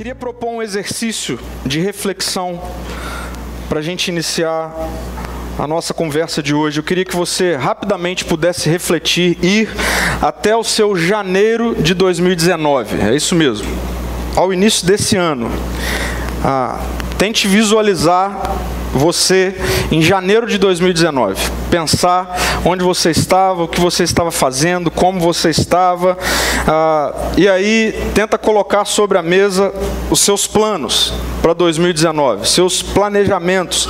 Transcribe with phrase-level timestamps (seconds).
[0.00, 2.58] queria propor um exercício de reflexão
[3.68, 4.74] para a gente iniciar
[5.58, 6.80] a nossa conversa de hoje.
[6.80, 9.68] Eu queria que você rapidamente pudesse refletir, ir
[10.22, 13.10] até o seu janeiro de 2019.
[13.10, 13.68] É isso mesmo.
[14.34, 15.50] Ao início desse ano.
[16.42, 16.80] Ah,
[17.18, 18.56] tente visualizar
[18.94, 19.54] você
[19.92, 21.59] em janeiro de 2019.
[21.70, 26.18] Pensar onde você estava, o que você estava fazendo, como você estava.
[26.66, 29.72] Ah, e aí tenta colocar sobre a mesa
[30.10, 33.88] os seus planos para 2019, seus planejamentos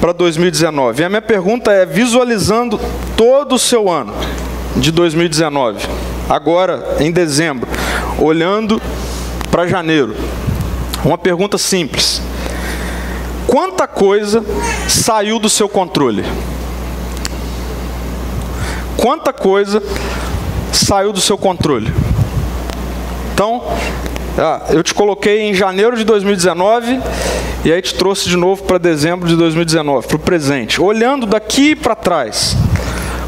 [0.00, 1.02] para 2019.
[1.02, 2.80] E a minha pergunta é: visualizando
[3.16, 4.12] todo o seu ano
[4.76, 5.86] de 2019,
[6.28, 7.68] agora em dezembro,
[8.18, 8.82] olhando
[9.50, 10.16] para janeiro,
[11.04, 12.20] uma pergunta simples
[13.52, 14.42] quanta coisa
[14.88, 16.24] saiu do seu controle?
[19.02, 19.82] Quanta coisa
[20.72, 21.92] saiu do seu controle?
[23.34, 23.60] Então,
[24.38, 27.00] ah, eu te coloquei em janeiro de 2019
[27.64, 30.80] e aí te trouxe de novo para dezembro de 2019, para o presente.
[30.80, 32.56] Olhando daqui para trás,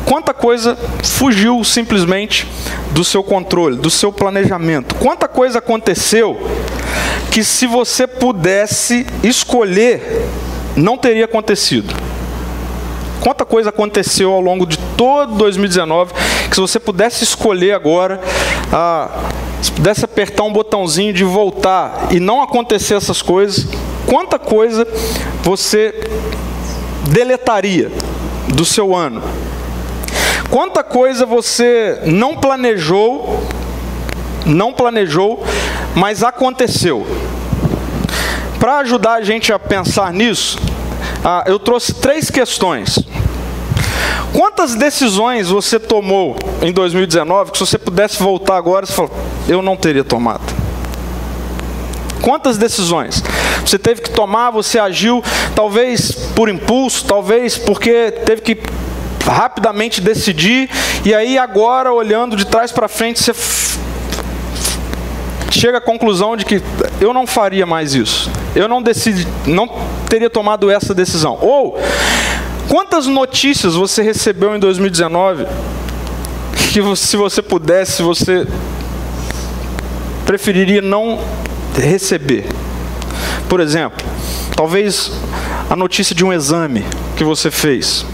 [0.06, 2.46] quanta coisa fugiu simplesmente
[2.92, 4.94] do seu controle, do seu planejamento?
[4.94, 6.40] Quanta coisa aconteceu
[7.32, 10.24] que se você pudesse escolher,
[10.76, 12.13] não teria acontecido.
[13.24, 16.12] Quanta coisa aconteceu ao longo de todo 2019
[16.50, 18.20] que se você pudesse escolher agora,
[18.70, 19.08] ah,
[19.62, 23.66] se pudesse apertar um botãozinho de voltar e não acontecer essas coisas,
[24.06, 24.86] quanta coisa
[25.42, 26.06] você
[27.08, 27.90] deletaria
[28.48, 29.22] do seu ano?
[30.50, 33.42] Quanta coisa você não planejou,
[34.44, 35.42] não planejou,
[35.94, 37.06] mas aconteceu.
[38.60, 40.58] Para ajudar a gente a pensar nisso,
[41.24, 42.98] ah, eu trouxe três questões.
[44.34, 49.10] Quantas decisões você tomou em 2019 que se você pudesse voltar agora, você falou,
[49.48, 50.42] eu não teria tomado?
[52.20, 53.22] Quantas decisões
[53.64, 55.24] você teve que tomar, você agiu,
[55.54, 58.58] talvez por impulso, talvez porque teve que
[59.24, 60.68] rapidamente decidir,
[61.04, 63.32] e aí agora, olhando de trás para frente, você
[65.58, 66.60] chega à conclusão de que
[67.00, 68.30] eu não faria mais isso.
[68.54, 69.68] Eu não decidi, não
[70.08, 71.38] teria tomado essa decisão.
[71.40, 71.78] Ou
[72.68, 75.46] quantas notícias você recebeu em 2019
[76.72, 78.46] que se você pudesse, você
[80.26, 81.20] preferiria não
[81.76, 82.46] receber?
[83.48, 84.04] Por exemplo,
[84.56, 85.12] talvez
[85.70, 86.84] a notícia de um exame
[87.16, 88.04] que você fez,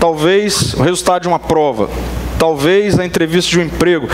[0.00, 1.88] talvez o resultado de uma prova,
[2.38, 4.08] talvez a entrevista de um emprego.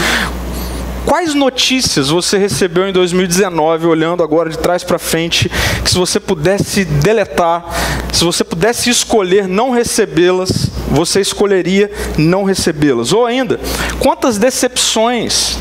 [1.06, 5.48] Quais notícias você recebeu em 2019, olhando agora de trás para frente,
[5.84, 7.64] que se você pudesse deletar,
[8.12, 13.12] se você pudesse escolher não recebê-las, você escolheria não recebê-las?
[13.12, 13.60] Ou ainda,
[14.00, 15.56] quantas decepções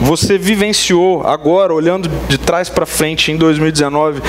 [0.00, 4.20] você vivenciou agora, olhando de trás para frente em 2019,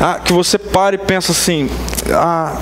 [0.00, 1.70] ah, que você para e pensa assim:
[2.10, 2.60] ah,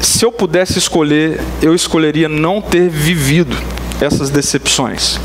[0.00, 3.54] se eu pudesse escolher, eu escolheria não ter vivido
[4.00, 5.20] essas decepções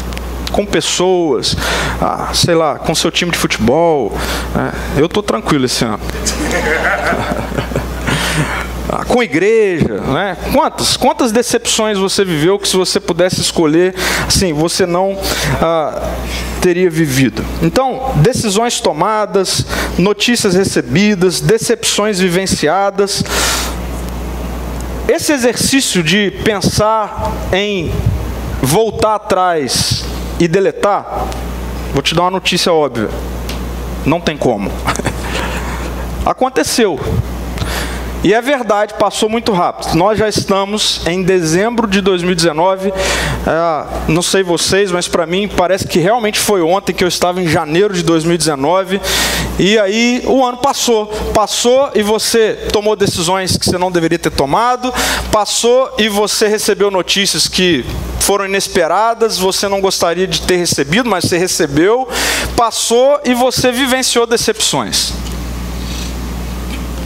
[0.56, 1.54] com pessoas,
[2.02, 4.18] ah, sei lá, com seu time de futebol.
[4.56, 4.72] Né?
[4.96, 6.00] Eu estou tranquilo esse ano.
[8.88, 10.38] Ah, com igreja, né?
[10.54, 13.96] Quantas, quantas decepções você viveu que se você pudesse escolher,
[14.28, 15.18] assim, você não
[15.60, 16.08] ah,
[16.62, 17.44] teria vivido?
[17.64, 19.66] Então, decisões tomadas,
[19.98, 23.24] notícias recebidas, decepções vivenciadas.
[25.08, 27.92] Esse exercício de pensar em
[28.62, 30.06] voltar atrás
[30.40, 31.28] e deletar,
[31.94, 33.10] vou te dar uma notícia óbvia.
[34.06, 34.72] Não tem como.
[36.26, 37.00] Aconteceu.
[38.24, 39.94] E é verdade, passou muito rápido.
[39.96, 42.92] Nós já estamos em dezembro de 2019.
[43.46, 47.42] É, não sei vocês, mas para mim parece que realmente foi ontem que eu estava
[47.42, 49.00] em janeiro de 2019.
[49.60, 51.06] E aí o ano passou.
[51.34, 54.92] Passou e você tomou decisões que você não deveria ter tomado.
[55.32, 57.86] Passou e você recebeu notícias que
[58.20, 62.08] foram inesperadas, você não gostaria de ter recebido, mas você recebeu.
[62.56, 65.14] Passou e você vivenciou decepções.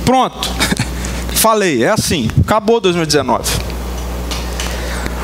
[0.06, 0.50] Pronto.
[1.36, 3.59] Falei, é assim, acabou 2019.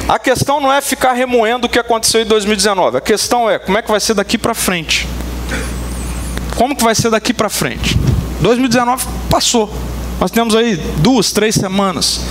[0.07, 2.97] A questão não é ficar remoendo o que aconteceu em 2019.
[2.97, 5.07] A questão é como é que vai ser daqui para frente.
[6.55, 7.97] Como que vai ser daqui para frente?
[8.41, 9.73] 2019 passou.
[10.19, 12.21] Nós temos aí duas, três semanas.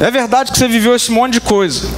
[0.00, 1.88] É verdade que você viveu esse monte de coisa.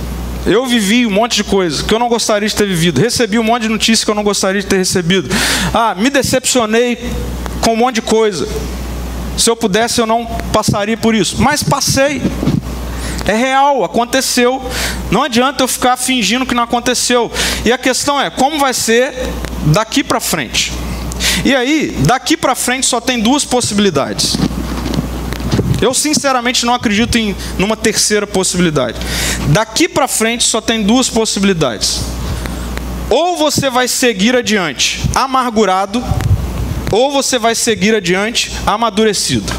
[0.46, 3.00] Eu vivi um monte de coisa que eu não gostaria de ter vivido.
[3.00, 5.28] Recebi um monte de notícias que eu não gostaria de ter recebido.
[5.72, 6.98] Ah, me decepcionei
[7.62, 8.46] com um monte de coisa.
[9.36, 11.42] Se eu pudesse, eu não passaria por isso.
[11.42, 12.22] Mas passei.
[13.30, 14.60] É real, aconteceu.
[15.08, 17.30] Não adianta eu ficar fingindo que não aconteceu.
[17.64, 19.14] E a questão é, como vai ser
[19.66, 20.72] daqui para frente?
[21.44, 24.36] E aí, daqui para frente só tem duas possibilidades.
[25.80, 28.98] Eu sinceramente não acredito em numa terceira possibilidade.
[29.50, 32.00] Daqui para frente só tem duas possibilidades.
[33.08, 36.02] Ou você vai seguir adiante amargurado,
[36.90, 39.52] ou você vai seguir adiante amadurecido.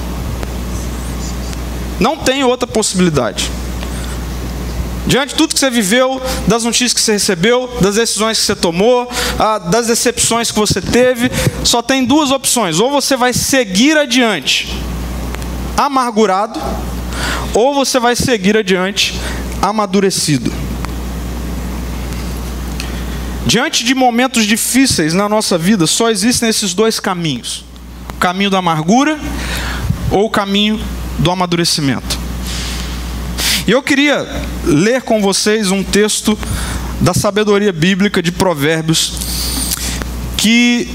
[2.02, 3.50] Não tem outra possibilidade.
[5.08, 8.56] Diante de tudo que você viveu, das notícias que você recebeu, das decisões que você
[8.56, 9.10] tomou,
[9.70, 11.32] das decepções que você teve,
[11.64, 14.68] só tem duas opções: ou você vai seguir adiante
[15.76, 16.60] amargurado,
[17.54, 19.20] ou você vai seguir adiante
[19.62, 20.52] amadurecido.
[23.46, 27.66] Diante de momentos difíceis na nossa vida, só existem esses dois caminhos:
[28.14, 29.20] o caminho da amargura
[30.12, 30.80] ou o caminho
[31.18, 32.11] do amadurecimento.
[33.68, 34.28] E eu queria
[34.66, 36.38] ler com vocês um texto
[37.00, 39.14] da sabedoria bíblica de Provérbios,
[40.36, 40.90] que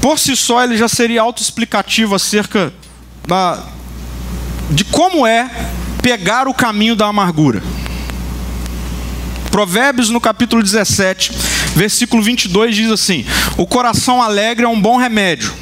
[0.00, 2.72] por si só ele já seria autoexplicativo acerca
[3.26, 3.62] da,
[4.70, 5.48] de como é
[6.02, 7.62] pegar o caminho da amargura.
[9.50, 11.32] Provérbios no capítulo 17,
[11.74, 13.24] versículo 22 diz assim:
[13.56, 15.52] O coração alegre é um bom remédio,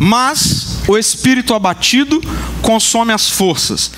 [0.00, 2.20] mas o espírito abatido
[2.60, 3.90] consome as forças.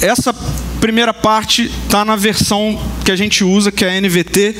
[0.00, 0.34] Essa
[0.80, 4.56] primeira parte está na versão que a gente usa, que é a NVT,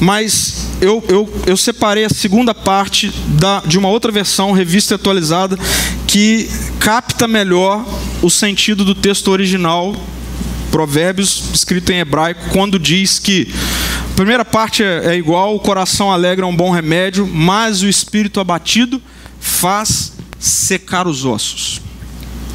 [0.00, 5.58] mas eu, eu, eu separei a segunda parte da, de uma outra versão, revista atualizada,
[6.06, 6.48] que
[6.78, 7.84] capta melhor
[8.22, 9.96] o sentido do texto original,
[10.70, 13.52] Provérbios, escrito em hebraico, quando diz que
[14.12, 17.88] a primeira parte é, é igual, o coração alegre é um bom remédio, mas o
[17.88, 19.00] espírito abatido
[19.40, 21.83] faz secar os ossos.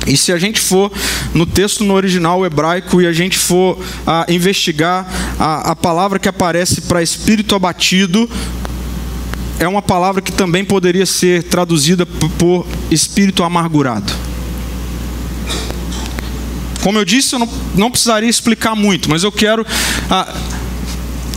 [0.09, 0.91] E se a gente for
[1.35, 3.77] no texto no original hebraico e a gente for
[4.07, 5.07] ah, investigar
[5.39, 8.27] a, a palavra que aparece para espírito abatido,
[9.59, 14.11] é uma palavra que também poderia ser traduzida por espírito amargurado.
[16.81, 19.63] Como eu disse, eu não, não precisaria explicar muito, mas eu quero
[20.09, 20.33] ah,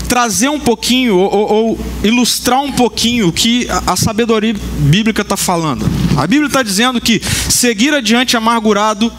[0.09, 5.37] trazer um pouquinho ou, ou, ilustrar um pouquinho o que a, a sabedoria bíblica está
[5.37, 5.85] falando.
[6.17, 9.13] A Bíblia está dizendo que seguir adiante amargurado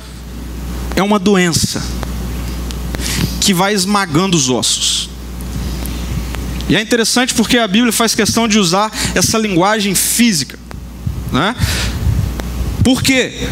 [0.96, 1.84] é uma doença
[3.42, 5.10] que vai esmagando os ossos.
[6.70, 10.58] E é interessante porque a Bíblia faz questão de usar essa linguagem física.
[11.32, 11.56] Né?
[12.84, 13.48] Por quê?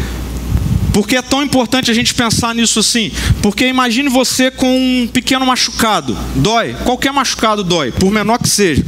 [0.92, 3.10] Porque é tão importante a gente pensar nisso assim?
[3.42, 8.84] Porque imagine você com um pequeno machucado, dói, qualquer machucado dói, por menor que seja.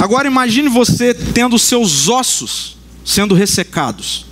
[0.00, 4.26] Agora imagine você tendo seus ossos sendo ressecados.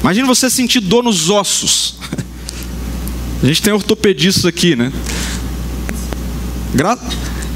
[0.00, 1.96] Imagine você sentir dor nos ossos.
[3.42, 4.92] A gente tem ortopedistas aqui, né?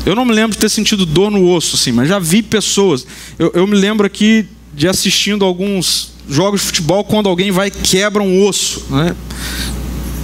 [0.05, 3.07] Eu não me lembro de ter sentido dor no osso, assim, mas já vi pessoas.
[3.39, 7.71] Eu, eu me lembro aqui de assistindo alguns jogos de futebol quando alguém vai e
[7.71, 8.85] quebra um osso.
[8.91, 9.15] Né?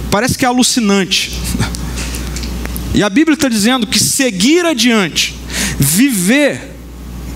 [0.09, 1.31] Parece que é alucinante.
[2.93, 5.33] E a Bíblia está dizendo que seguir adiante,
[5.79, 6.70] viver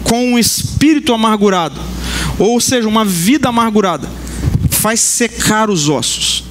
[0.05, 1.81] com um espírito amargurado,
[2.39, 4.07] ou seja, uma vida amargurada,
[4.69, 6.43] faz secar os ossos.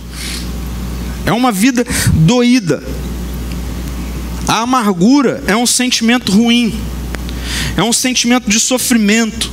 [1.25, 2.83] É uma vida doída,
[4.47, 6.79] a amargura é um sentimento ruim,
[7.77, 9.51] é um sentimento de sofrimento.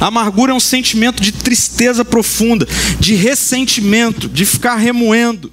[0.00, 2.68] A amargura é um sentimento de tristeza profunda,
[3.00, 5.50] de ressentimento, de ficar remoendo.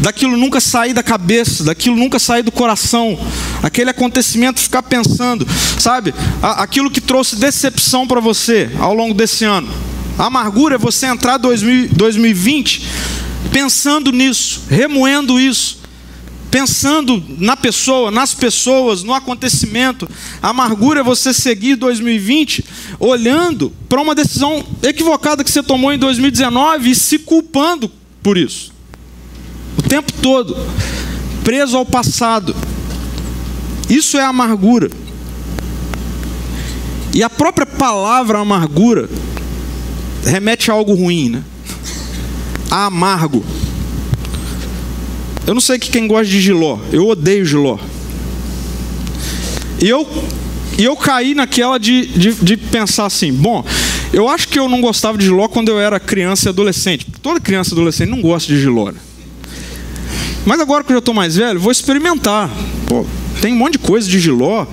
[0.00, 3.18] Daquilo nunca sair da cabeça, daquilo nunca sair do coração,
[3.62, 5.46] aquele acontecimento ficar pensando,
[5.78, 6.14] sabe?
[6.40, 9.68] Aquilo que trouxe decepção para você ao longo desse ano.
[10.18, 12.86] A amargura é você entrar em 2020
[13.52, 15.78] pensando nisso, remoendo isso
[16.50, 20.08] pensando na pessoa, nas pessoas, no acontecimento.
[20.42, 22.64] A amargura é você seguir 2020
[22.98, 27.90] olhando para uma decisão equivocada que você tomou em 2019 e se culpando
[28.22, 28.77] por isso.
[29.78, 30.56] O tempo todo,
[31.44, 32.54] preso ao passado.
[33.88, 34.90] Isso é amargura.
[37.14, 39.08] E a própria palavra amargura
[40.24, 41.42] remete a algo ruim, né?
[42.70, 43.44] A amargo.
[45.46, 46.78] Eu não sei que quem gosta de giló.
[46.92, 47.78] Eu odeio giló.
[49.80, 50.06] E eu,
[50.76, 53.64] e eu caí naquela de, de, de pensar assim: bom,
[54.12, 57.06] eu acho que eu não gostava de giló quando eu era criança e adolescente.
[57.22, 58.90] Toda criança e adolescente não gosta de giló.
[58.90, 58.98] Né?
[60.48, 62.48] Mas agora que eu já estou mais velho, vou experimentar.
[62.86, 63.04] Pô,
[63.42, 64.66] tem um monte de coisa de giló,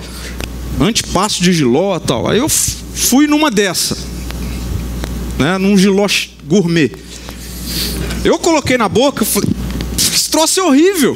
[0.80, 2.26] antepasso de giló tal.
[2.26, 3.94] Aí eu fui numa dessa,
[5.38, 6.06] né, num giló
[6.46, 6.90] gourmet.
[8.24, 9.50] Eu coloquei na boca, falei,
[9.98, 11.14] esse troço é horrível.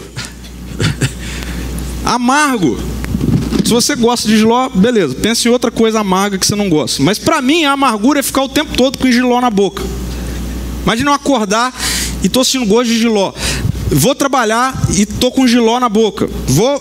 [2.04, 2.78] Amargo.
[3.64, 5.14] Se você gosta de giló, beleza.
[5.14, 7.02] Pense em outra coisa amarga que você não gosta.
[7.02, 9.82] Mas para mim, a amargura é ficar o tempo todo com giló na boca.
[10.84, 11.72] Imagina eu acordar
[12.22, 13.32] e tô sentindo gosto de giló.
[13.90, 16.28] Vou trabalhar e tô com giló na boca.
[16.46, 16.80] Vou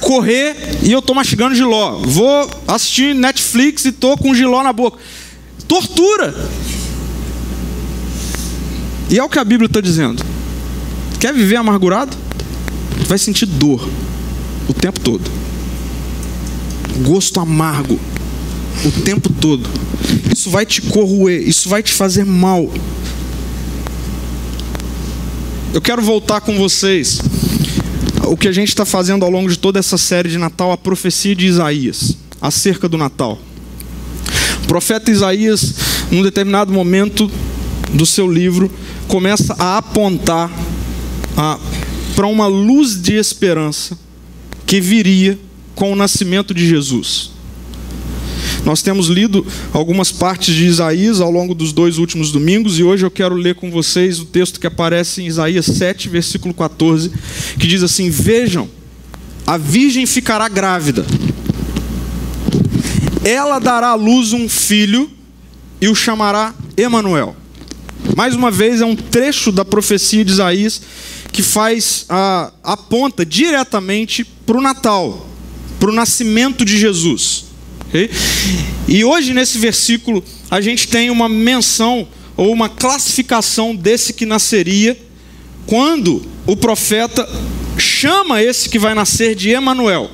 [0.00, 1.98] correr e eu tô mastigando giló.
[1.98, 4.98] Vou assistir Netflix e tô com giló na boca.
[5.66, 6.34] Tortura.
[9.08, 10.24] E é o que a Bíblia está dizendo.
[11.20, 12.16] Quer viver amargurado?
[13.06, 13.88] Vai sentir dor
[14.68, 15.30] o tempo todo.
[17.04, 17.98] Gosto amargo
[18.84, 19.68] o tempo todo.
[20.32, 22.70] Isso vai te corroer, isso vai te fazer mal.
[25.72, 27.18] Eu quero voltar com vocês
[28.26, 30.76] o que a gente está fazendo ao longo de toda essa série de Natal, a
[30.76, 33.38] profecia de Isaías, acerca do Natal.
[34.64, 35.74] O profeta Isaías,
[36.10, 37.30] num determinado momento
[37.94, 38.70] do seu livro,
[39.08, 40.50] começa a apontar
[42.14, 43.98] para uma luz de esperança
[44.66, 45.38] que viria
[45.74, 47.31] com o nascimento de Jesus.
[48.64, 53.04] Nós temos lido algumas partes de Isaías ao longo dos dois últimos domingos e hoje
[53.04, 57.10] eu quero ler com vocês o texto que aparece em Isaías 7, versículo 14,
[57.58, 58.68] que diz assim: Vejam,
[59.44, 61.04] a virgem ficará grávida,
[63.24, 65.10] ela dará à luz um filho
[65.80, 67.34] e o chamará Emanuel.
[68.16, 70.82] Mais uma vez é um trecho da profecia de Isaías
[71.32, 75.26] que faz a aponta diretamente para o Natal,
[75.80, 77.51] para o nascimento de Jesus.
[77.92, 78.08] Okay?
[78.88, 84.98] E hoje, nesse versículo, a gente tem uma menção ou uma classificação desse que nasceria
[85.66, 87.28] quando o profeta
[87.76, 90.10] chama esse que vai nascer de Emanuel.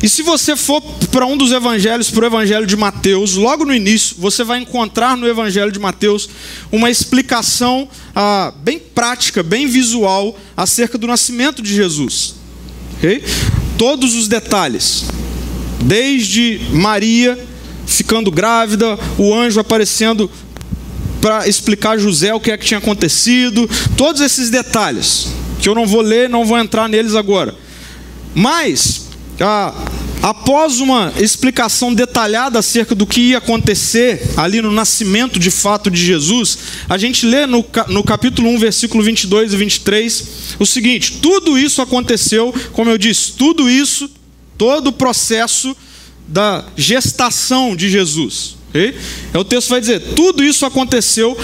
[0.00, 3.74] E se você for para um dos evangelhos, para o evangelho de Mateus, logo no
[3.74, 6.28] início, você vai encontrar no evangelho de Mateus
[6.70, 12.36] uma explicação ah, bem prática, bem visual, acerca do nascimento de Jesus.
[12.98, 13.24] Okay?
[13.76, 15.06] Todos os detalhes
[15.84, 17.38] desde Maria
[17.86, 20.30] ficando grávida, o anjo aparecendo
[21.20, 25.74] para explicar a José o que é que tinha acontecido, todos esses detalhes, que eu
[25.74, 27.54] não vou ler, não vou entrar neles agora.
[28.34, 29.08] Mas,
[30.22, 36.04] após uma explicação detalhada acerca do que ia acontecer ali no nascimento de fato de
[36.04, 41.56] Jesus, a gente lê no, no capítulo 1, versículo 22 e 23, o seguinte: tudo
[41.58, 44.10] isso aconteceu, como eu disse, tudo isso
[44.56, 45.76] todo o processo
[46.26, 48.56] da gestação de Jesus.
[48.68, 48.94] Okay?
[49.32, 51.36] É o texto vai dizer: tudo isso aconteceu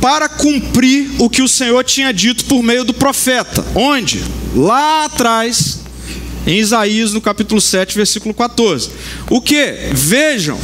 [0.00, 3.64] para cumprir o que o Senhor tinha dito por meio do profeta.
[3.74, 4.22] Onde?
[4.54, 5.80] Lá atrás,
[6.46, 8.90] em Isaías, no capítulo 7, versículo 14.
[9.30, 9.74] O que?
[9.92, 10.60] Vejam,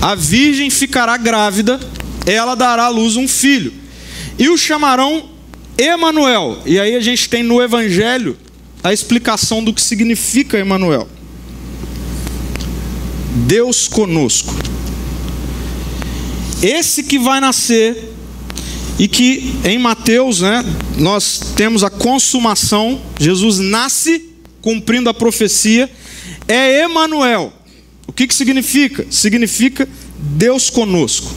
[0.00, 1.80] a virgem ficará grávida,
[2.26, 3.72] ela dará à luz um filho,
[4.38, 5.30] e o chamarão
[5.78, 6.58] Emanuel.
[6.66, 8.36] E aí a gente tem no Evangelho
[8.82, 11.08] a explicação do que significa Emanuel.
[13.34, 14.54] Deus conosco.
[16.62, 18.12] Esse que vai nascer
[18.98, 20.64] e que em Mateus, né,
[20.96, 24.30] nós temos a consumação, Jesus nasce
[24.62, 25.90] cumprindo a profecia,
[26.46, 27.52] é Emanuel.
[28.06, 29.04] O que, que significa?
[29.10, 31.32] Significa Deus conosco.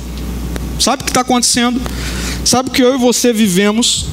[0.79, 1.81] Sabe o que está acontecendo?
[2.45, 4.05] Sabe que eu e você vivemos?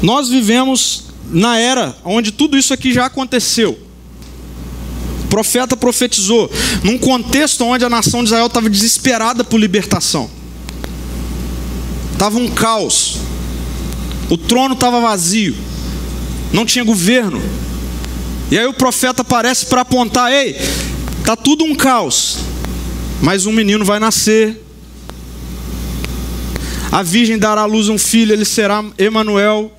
[0.00, 3.89] Nós vivemos na era onde tudo isso aqui já aconteceu
[5.30, 6.50] profeta profetizou
[6.82, 10.28] num contexto onde a nação de Israel estava desesperada por libertação.
[12.12, 13.18] Estava um caos.
[14.28, 15.56] O trono estava vazio.
[16.52, 17.40] Não tinha governo.
[18.50, 20.56] E aí o profeta aparece para apontar: ei,
[21.24, 22.38] tá tudo um caos.
[23.22, 24.66] Mas um menino vai nascer.
[26.90, 29.72] A virgem dará à luz um filho, ele será Emanuel.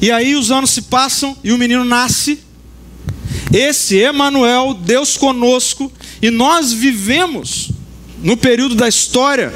[0.00, 2.45] E aí os anos se passam e o menino nasce.
[3.52, 7.70] Esse Emanuel, Deus conosco, e nós vivemos
[8.22, 9.52] no período da história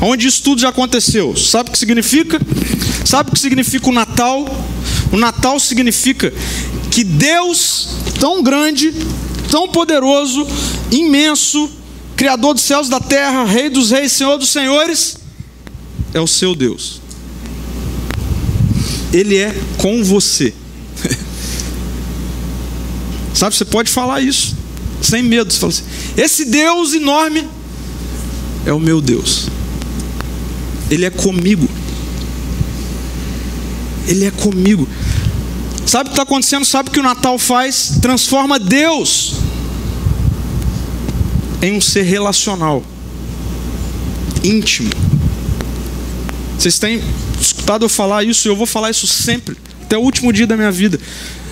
[0.00, 1.36] onde isso tudo já aconteceu.
[1.36, 2.40] Sabe o que significa?
[3.04, 4.46] Sabe o que significa o Natal?
[5.12, 6.32] O Natal significa
[6.90, 8.92] que Deus, tão grande,
[9.50, 10.46] tão poderoso,
[10.90, 11.70] imenso,
[12.16, 15.16] Criador dos céus e da terra, Rei dos reis, Senhor dos senhores,
[16.12, 17.00] é o seu Deus.
[19.12, 20.52] Ele é com você.
[23.40, 24.54] Sabe, você pode falar isso,
[25.00, 25.50] sem medo.
[25.50, 27.48] Você fala assim: esse Deus enorme
[28.66, 29.48] é o meu Deus.
[30.90, 31.66] Ele é comigo.
[34.06, 34.86] Ele é comigo.
[35.86, 36.66] Sabe o que está acontecendo?
[36.66, 37.94] Sabe o que o Natal faz?
[38.02, 39.36] Transforma Deus
[41.62, 42.84] em um ser relacional,
[44.44, 44.90] íntimo.
[46.58, 47.02] Vocês têm
[47.40, 50.70] escutado eu falar isso, eu vou falar isso sempre, até o último dia da minha
[50.70, 51.00] vida.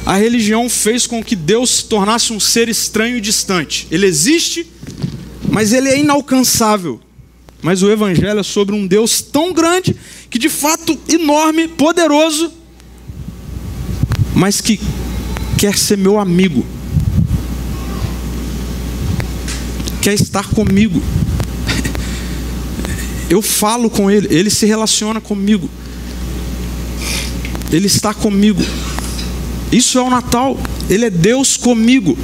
[0.08, 3.86] A religião fez com que Deus se tornasse um ser estranho e distante.
[3.90, 4.66] Ele existe,
[5.50, 6.98] mas ele é inalcançável.
[7.60, 9.94] Mas o Evangelho é sobre um Deus tão grande,
[10.30, 12.50] que de fato enorme, poderoso,
[14.34, 14.80] mas que
[15.58, 16.64] quer ser meu amigo,
[20.00, 21.02] quer estar comigo.
[23.28, 25.68] Eu falo com ele, ele se relaciona comigo,
[27.70, 28.64] ele está comigo.
[29.70, 30.58] Isso é o Natal,
[30.88, 32.16] ele é Deus comigo.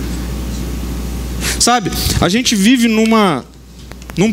[1.60, 3.44] Sabe, a gente vive numa
[4.16, 4.32] num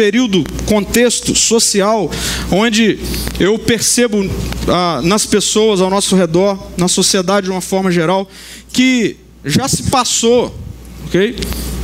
[0.00, 2.10] período, contexto social,
[2.50, 2.98] onde
[3.38, 4.18] eu percebo
[4.66, 8.26] ah, nas pessoas ao nosso redor, na sociedade de uma forma geral,
[8.72, 10.54] que já se passou,
[11.06, 11.36] ok?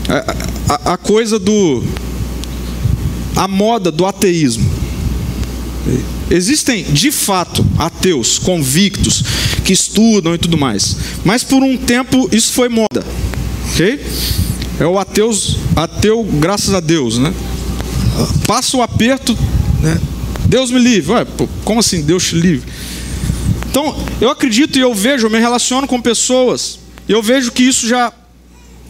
[0.08, 1.82] A, a, a coisa do.
[3.34, 4.64] a moda do ateísmo.
[6.30, 9.22] Existem, de fato, ateus convictos
[9.66, 13.04] que estudam e tudo mais, mas por um tempo isso foi moda,
[13.72, 14.00] ok?
[14.78, 17.34] É o ateus, ateu, graças a Deus, né?
[18.46, 19.36] passa o aperto,
[19.80, 20.00] né?
[20.46, 21.12] Deus me livre.
[21.12, 21.26] Ué,
[21.64, 22.70] como assim Deus te livre?
[23.68, 27.62] Então, eu acredito e eu vejo, eu me relaciono com pessoas, e eu vejo que
[27.62, 28.12] isso já,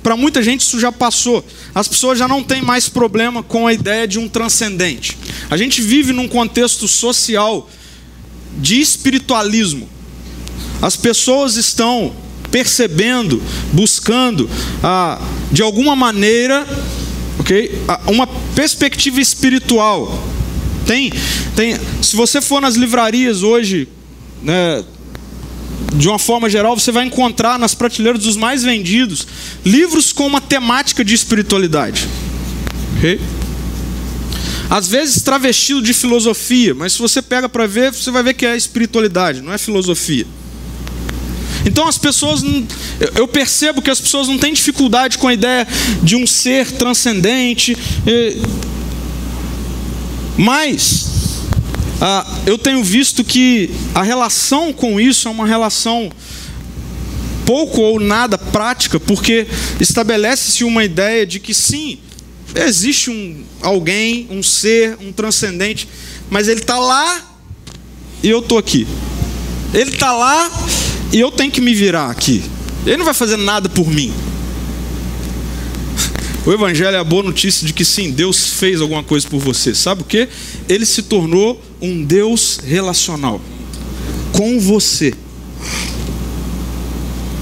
[0.03, 1.45] para muita gente, isso já passou.
[1.75, 5.19] As pessoas já não têm mais problema com a ideia de um transcendente.
[5.51, 7.69] A gente vive num contexto social
[8.59, 9.89] de espiritualismo.
[10.81, 12.15] As pessoas estão
[12.51, 13.43] percebendo,
[13.73, 14.49] buscando,
[14.83, 16.67] ah, de alguma maneira,
[17.39, 17.79] ok?
[18.07, 20.27] Uma perspectiva espiritual.
[20.87, 21.13] Tem,
[21.55, 21.77] tem.
[22.01, 23.89] Se você for nas livrarias hoje,
[24.43, 24.85] né,
[25.95, 29.27] de uma forma geral, você vai encontrar nas prateleiras dos mais vendidos
[29.65, 32.07] livros com uma temática de espiritualidade.
[32.97, 33.21] Ok?
[34.69, 38.45] Às vezes travestido de filosofia, mas se você pega para ver, você vai ver que
[38.45, 40.27] é espiritualidade, não é filosofia.
[41.67, 42.43] Então as pessoas,
[43.17, 45.67] eu percebo que as pessoas não têm dificuldade com a ideia
[46.03, 47.77] de um ser transcendente,
[50.39, 51.07] mas
[52.01, 56.11] ah, eu tenho visto que a relação com isso é uma relação
[57.45, 59.47] pouco ou nada prática, porque
[59.81, 61.99] estabelece-se uma ideia de que sim,
[62.55, 65.89] existe um alguém, um ser, um transcendente,
[66.29, 67.25] mas ele está lá
[68.23, 68.87] e eu estou aqui.
[69.73, 70.51] Ele está lá
[71.17, 72.43] e eu tenho que me virar aqui.
[72.85, 74.13] Ele não vai fazer nada por mim.
[76.45, 79.75] O Evangelho é a boa notícia de que sim, Deus fez alguma coisa por você.
[79.75, 80.29] Sabe o que?
[80.69, 83.41] Ele se tornou um Deus relacional
[84.31, 85.15] com você.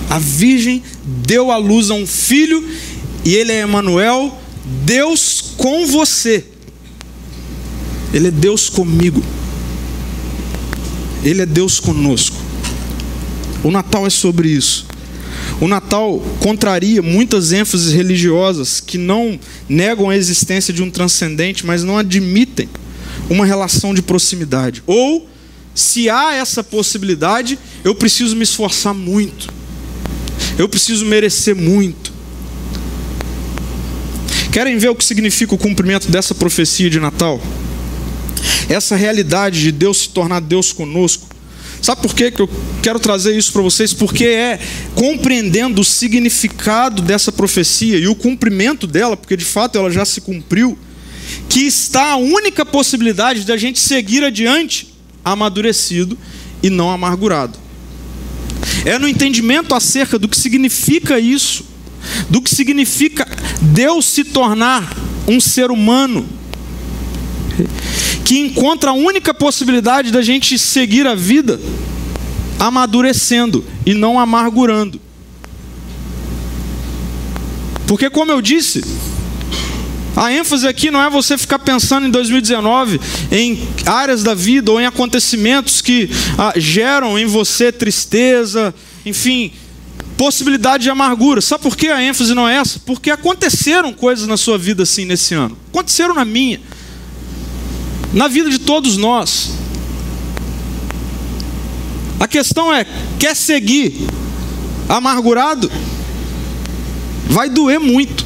[0.09, 2.65] A Virgem deu à luz a um filho
[3.25, 4.41] e ele é Emanuel,
[4.85, 6.45] Deus com você.
[8.13, 9.21] Ele é Deus comigo.
[11.25, 12.44] Ele é Deus conosco.
[13.64, 14.87] O Natal é sobre isso.
[15.61, 21.83] O Natal contraria muitas ênfases religiosas que não negam a existência de um transcendente, mas
[21.83, 22.68] não admitem
[23.31, 24.83] uma relação de proximidade.
[24.87, 25.27] Ou,
[25.74, 29.48] se há essa possibilidade, eu preciso me esforçar muito.
[30.59, 32.12] Eu preciso merecer muito.
[34.53, 37.40] Querem ver o que significa o cumprimento dessa profecia de Natal?
[38.68, 41.34] Essa realidade de Deus se tornar Deus conosco
[41.85, 42.49] Sabe por quê que eu
[42.83, 43.92] quero trazer isso para vocês?
[43.92, 44.59] Porque é
[44.94, 50.23] compreendendo o significado dessa profecia e o cumprimento dela, porque de fato ela já se
[50.23, 50.79] cumpriu,
[51.47, 56.16] que está a única possibilidade da gente seguir adiante amadurecido
[56.62, 57.59] e não amargurado.
[58.87, 61.66] É no entendimento acerca do que significa isso,
[62.31, 63.29] do que significa
[63.61, 64.90] Deus se tornar
[65.29, 66.27] um ser humano
[68.25, 71.61] que encontra a única possibilidade da gente seguir a vida
[72.59, 75.01] amadurecendo e não amargurando.
[77.87, 78.83] Porque, como eu disse,
[80.17, 84.81] a ênfase aqui não é você ficar pensando em 2019 em áreas da vida ou
[84.81, 89.53] em acontecimentos que ah, geram em você tristeza, enfim,
[90.17, 91.40] possibilidade de amargura.
[91.40, 92.81] Sabe por que a ênfase não é essa?
[92.81, 95.59] Porque aconteceram coisas na sua vida assim nesse ano.
[95.69, 96.61] Aconteceram na minha
[98.12, 99.53] na vida de todos nós.
[102.21, 102.87] A questão é:
[103.19, 104.07] quer seguir
[104.88, 105.71] amargurado?
[107.29, 108.25] Vai doer muito,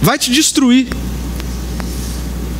[0.00, 0.88] vai te destruir.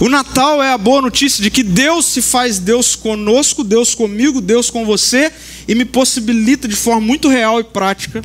[0.00, 4.40] O Natal é a boa notícia de que Deus se faz Deus conosco, Deus comigo,
[4.40, 5.32] Deus com você
[5.68, 8.20] e me possibilita de forma muito real e prática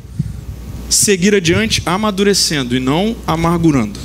[0.90, 4.00] seguir adiante amadurecendo e não amargurando.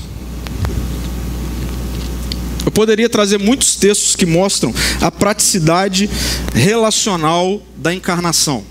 [2.66, 6.10] Eu poderia trazer muitos textos que mostram a praticidade
[6.54, 8.64] relacional da encarnação,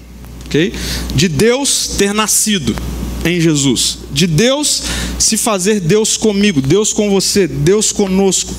[0.47, 0.73] ok?
[1.15, 2.75] De Deus ter nascido
[3.25, 4.83] em Jesus, de Deus
[5.19, 8.53] se fazer Deus comigo, Deus com você, Deus conosco.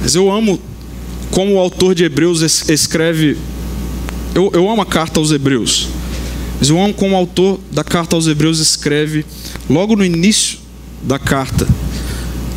[0.00, 0.60] Mas eu amo
[1.30, 3.36] como o autor de Hebreus escreve.
[4.34, 5.88] Eu, eu amo a carta aos Hebreus,
[6.58, 9.24] mas eu amo como o autor da carta aos Hebreus escreve,
[9.68, 10.58] logo no início
[11.02, 11.66] da carta,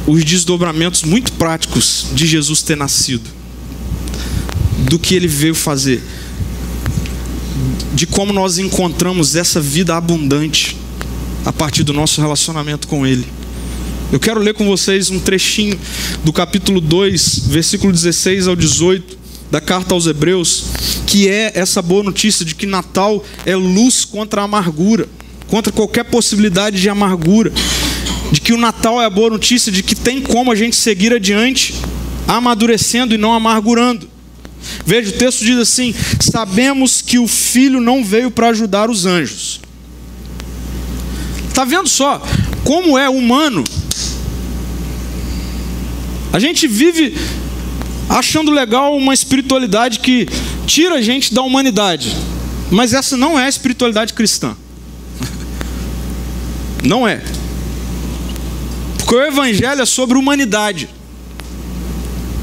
[0.09, 3.29] os desdobramentos muito práticos de Jesus ter nascido,
[4.89, 6.01] do que ele veio fazer,
[7.93, 10.75] de como nós encontramos essa vida abundante
[11.45, 13.25] a partir do nosso relacionamento com Ele.
[14.11, 15.79] Eu quero ler com vocês um trechinho
[16.23, 19.19] do capítulo 2, versículo 16 ao 18
[19.51, 20.65] da carta aos Hebreus,
[21.05, 25.07] que é essa boa notícia de que Natal é luz contra a amargura,
[25.47, 27.51] contra qualquer possibilidade de amargura
[28.31, 31.13] de que o Natal é a boa notícia de que tem como a gente seguir
[31.13, 31.73] adiante,
[32.27, 34.09] amadurecendo e não amargurando.
[34.85, 39.61] Veja, o texto diz assim: Sabemos que o filho não veio para ajudar os anjos.
[41.47, 42.21] Está vendo só
[42.63, 43.63] como é humano?
[46.31, 47.17] A gente vive
[48.07, 50.27] achando legal uma espiritualidade que
[50.67, 52.15] tira a gente da humanidade,
[52.69, 54.55] mas essa não é a espiritualidade cristã.
[56.83, 57.21] Não é.
[59.09, 60.87] Porque o Evangelho é sobre humanidade.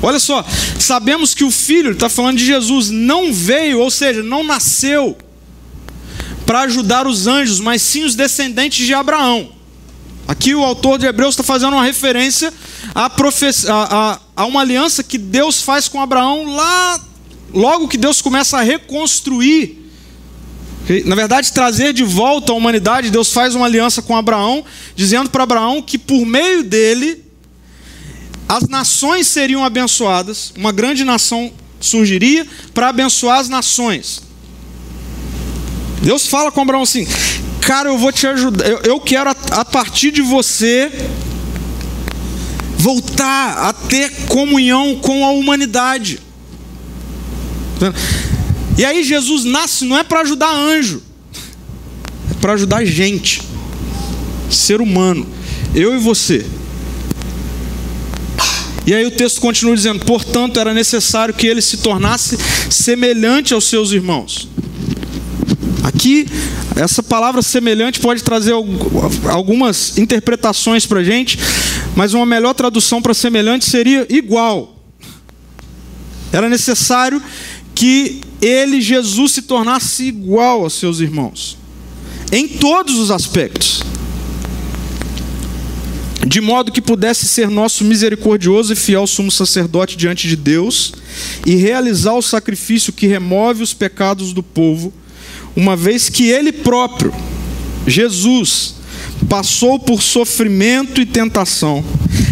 [0.03, 0.45] Olha só,
[0.81, 5.17] sabemos que o Filho, está falando de Jesus, não veio, ou seja, não nasceu
[6.45, 9.53] para ajudar os anjos, mas sim os descendentes de Abraão.
[10.27, 12.53] Aqui o autor de Hebreus está fazendo uma referência
[12.93, 17.01] a, a, a, uma aliança que Deus faz com Abraão lá,
[17.55, 19.86] logo que Deus começa a reconstruir
[21.05, 25.43] na verdade, trazer de volta a humanidade, Deus faz uma aliança com Abraão, dizendo para
[25.43, 27.25] Abraão que por meio dele
[28.49, 34.23] as nações seriam abençoadas, uma grande nação surgiria para abençoar as nações.
[36.03, 37.07] Deus fala com Abraão assim:
[37.61, 40.93] Cara, eu vou te ajudar, eu, quero a, a partir de você
[42.79, 46.21] voltar a ter comunhão com a humanidade.
[48.79, 51.03] E aí Jesus nasce não é para ajudar anjo,
[52.31, 53.43] é para ajudar gente,
[54.51, 55.27] ser humano,
[55.75, 56.45] eu e você.
[58.87, 62.39] E aí o texto continua dizendo: portanto, era necessário que ele se tornasse
[62.71, 64.49] semelhante aos seus irmãos.
[65.83, 66.27] Aqui,
[66.77, 68.53] essa palavra semelhante pode trazer
[69.31, 71.39] algumas interpretações para a gente,
[71.97, 74.77] mas uma melhor tradução para semelhante seria igual.
[76.33, 77.23] Era necessário
[77.77, 81.59] que ele, Jesus, se tornasse igual aos seus irmãos,
[82.33, 83.83] em todos os aspectos,
[86.27, 90.95] de modo que pudesse ser nosso misericordioso e fiel sumo sacerdote diante de Deus
[91.45, 94.93] e realizar o sacrifício que remove os pecados do povo,
[95.55, 97.13] uma vez que ele próprio,
[97.87, 98.75] Jesus,
[99.29, 101.85] passou por sofrimento e tentação,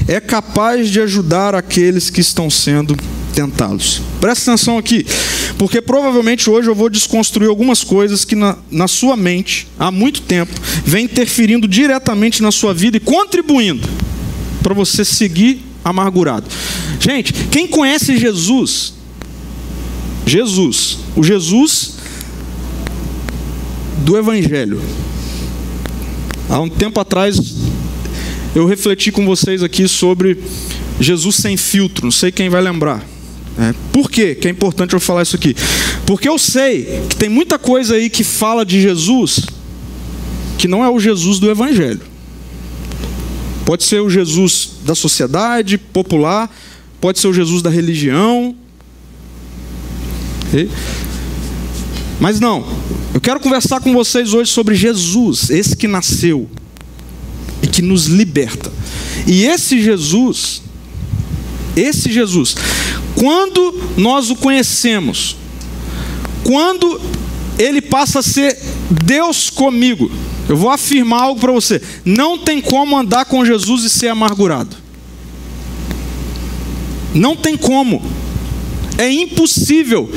[0.09, 2.97] é capaz de ajudar aqueles que estão sendo
[3.35, 4.01] tentados.
[4.21, 5.05] Presta atenção aqui,
[5.59, 10.23] porque provavelmente hoje eu vou desconstruir algumas coisas que na, na sua mente, há muito
[10.23, 10.53] tempo,
[10.85, 13.87] vem interferindo diretamente na sua vida e contribuindo
[14.63, 16.47] para você seguir amargurado.
[17.01, 18.95] Gente, quem conhece Jesus,
[20.27, 21.97] Jesus, o Jesus
[24.05, 24.81] do Evangelho.
[26.49, 27.39] Há um tempo atrás
[28.55, 30.39] eu refleti com vocês aqui sobre
[31.01, 33.14] Jesus sem filtro, não sei quem vai lembrar.
[33.59, 34.35] É, por quê?
[34.35, 35.55] que é importante eu falar isso aqui?
[36.07, 39.47] Porque eu sei que tem muita coisa aí que fala de Jesus
[40.59, 42.01] que não é o Jesus do Evangelho.
[43.65, 46.51] Pode ser o Jesus da sociedade popular,
[47.01, 48.55] pode ser o Jesus da religião.
[50.49, 50.71] Okay?
[52.21, 52.67] Mas não,
[53.13, 56.49] eu quero conversar com vocês hoje sobre Jesus, esse que nasceu
[57.63, 58.73] e que nos liberta.
[59.27, 60.63] E esse Jesus,
[61.77, 62.55] esse Jesus,
[63.25, 65.35] quando nós o conhecemos,
[66.43, 67.01] quando
[67.59, 68.55] ele passa a ser
[69.03, 70.11] Deus comigo,
[70.47, 74.77] eu vou afirmar algo para você: não tem como andar com Jesus e ser amargurado.
[77.15, 78.03] Não tem como.
[78.99, 80.13] É impossível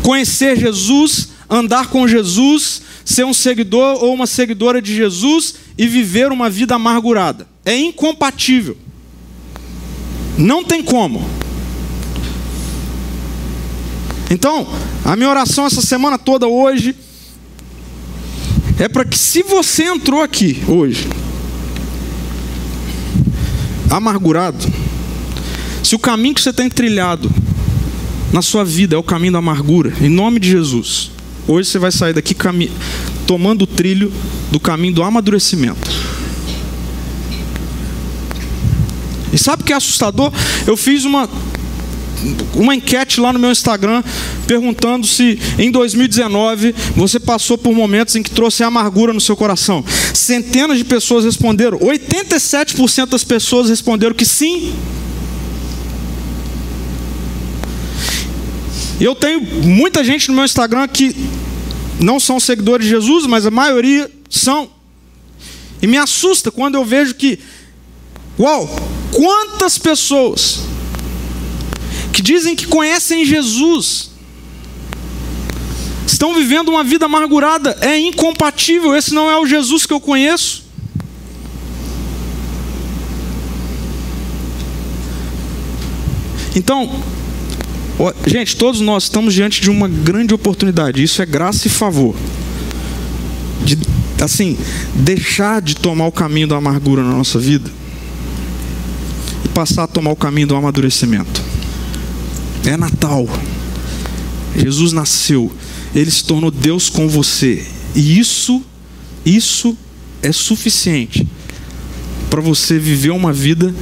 [0.00, 6.30] conhecer Jesus, andar com Jesus, ser um seguidor ou uma seguidora de Jesus e viver
[6.30, 7.48] uma vida amargurada.
[7.64, 8.76] É incompatível.
[10.38, 11.43] Não tem como.
[14.30, 14.66] Então,
[15.04, 16.94] a minha oração essa semana toda hoje
[18.78, 21.08] é para que se você entrou aqui hoje
[23.90, 24.58] amargurado,
[25.82, 27.30] Se o caminho que você tem trilhado
[28.32, 31.10] na sua vida é o caminho da amargura, em nome de Jesus,
[31.46, 32.34] hoje você vai sair daqui
[33.26, 34.10] tomando o trilho
[34.50, 35.90] do caminho do amadurecimento.
[39.30, 40.32] E sabe o que é assustador?
[40.66, 41.28] Eu fiz uma
[42.54, 44.02] uma enquete lá no meu Instagram
[44.46, 49.84] perguntando se em 2019 você passou por momentos em que trouxe amargura no seu coração.
[50.12, 54.74] Centenas de pessoas responderam, 87% das pessoas responderam que sim.
[59.00, 61.14] Eu tenho muita gente no meu Instagram que
[62.00, 64.70] não são seguidores de Jesus, mas a maioria são.
[65.82, 67.38] E me assusta quando eu vejo que,
[68.38, 68.68] uau,
[69.12, 70.60] quantas pessoas
[72.24, 74.10] dizem que conhecem Jesus,
[76.06, 80.64] estão vivendo uma vida amargurada, é incompatível, esse não é o Jesus que eu conheço.
[86.56, 86.98] Então,
[88.26, 92.16] gente, todos nós estamos diante de uma grande oportunidade, isso é graça e favor.
[93.62, 93.76] De,
[94.22, 94.56] assim,
[94.94, 97.70] deixar de tomar o caminho da amargura na nossa vida
[99.44, 101.53] e passar a tomar o caminho do amadurecimento.
[102.66, 103.28] É Natal.
[104.56, 105.52] Jesus nasceu.
[105.94, 107.64] Ele se tornou Deus com você.
[107.94, 108.62] E isso,
[109.24, 109.76] isso
[110.22, 111.26] é suficiente
[112.30, 113.72] para você viver uma vida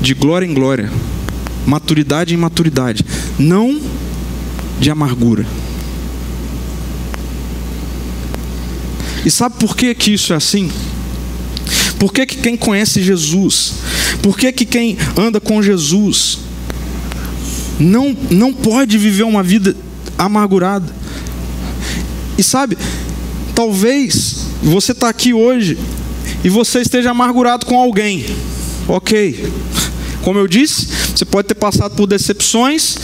[0.00, 0.92] de glória em glória,
[1.66, 3.04] maturidade em maturidade,
[3.38, 3.80] não
[4.78, 5.44] de amargura.
[9.24, 10.70] E sabe por que, que isso é assim?
[11.98, 13.72] Por que, que quem conhece Jesus,
[14.22, 16.38] por que, que quem anda com Jesus,
[17.78, 19.76] não, não pode viver uma vida
[20.18, 20.92] amargurada.
[22.38, 22.76] E sabe,
[23.54, 25.78] talvez você está aqui hoje
[26.44, 28.24] e você esteja amargurado com alguém.
[28.88, 29.52] Ok.
[30.22, 32.96] Como eu disse, você pode ter passado por decepções,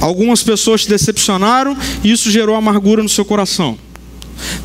[0.00, 3.78] algumas pessoas te decepcionaram e isso gerou amargura no seu coração.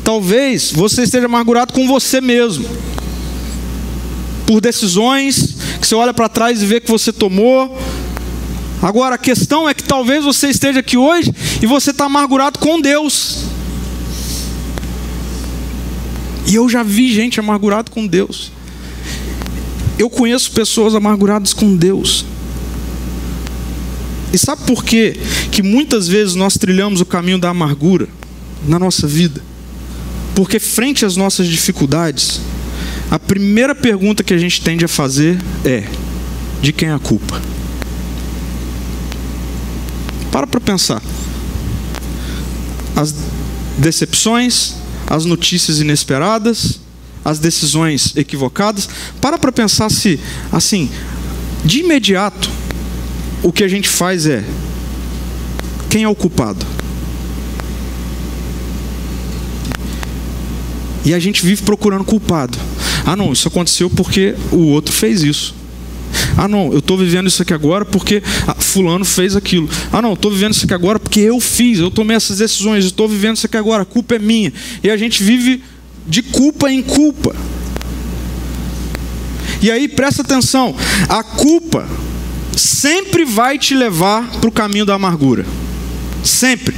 [0.04, 2.68] Talvez você esteja amargurado com você mesmo,
[4.46, 7.76] por decisões que você olha para trás e vê que você tomou,
[8.82, 12.80] Agora a questão é que talvez você esteja aqui hoje e você está amargurado com
[12.80, 13.44] Deus.
[16.48, 18.50] E eu já vi gente amargurada com Deus.
[19.96, 22.26] Eu conheço pessoas amarguradas com Deus.
[24.32, 25.16] E sabe por quê?
[25.52, 28.08] Que muitas vezes nós trilhamos o caminho da amargura
[28.66, 29.40] na nossa vida?
[30.34, 32.40] Porque frente às nossas dificuldades,
[33.10, 35.84] a primeira pergunta que a gente tende a fazer é:
[36.60, 37.40] de quem é a culpa?
[40.32, 41.02] Para para pensar.
[42.96, 43.14] As
[43.76, 44.74] decepções,
[45.06, 46.80] as notícias inesperadas,
[47.22, 48.88] as decisões equivocadas.
[49.20, 50.18] Para para pensar se,
[50.50, 50.90] assim,
[51.64, 52.50] de imediato,
[53.42, 54.42] o que a gente faz é:
[55.90, 56.64] quem é o culpado?
[61.04, 62.56] E a gente vive procurando culpado.
[63.04, 65.61] Ah, não, isso aconteceu porque o outro fez isso.
[66.36, 69.68] Ah, não, eu estou vivendo isso aqui agora porque ah, fulano fez aquilo.
[69.92, 73.08] Ah, não, estou vivendo isso aqui agora porque eu fiz, eu tomei essas decisões, estou
[73.08, 74.52] vivendo isso aqui agora, a culpa é minha.
[74.82, 75.62] E a gente vive
[76.06, 77.34] de culpa em culpa.
[79.60, 80.74] E aí, presta atenção,
[81.08, 81.86] a culpa
[82.56, 85.46] sempre vai te levar para o caminho da amargura.
[86.24, 86.74] Sempre.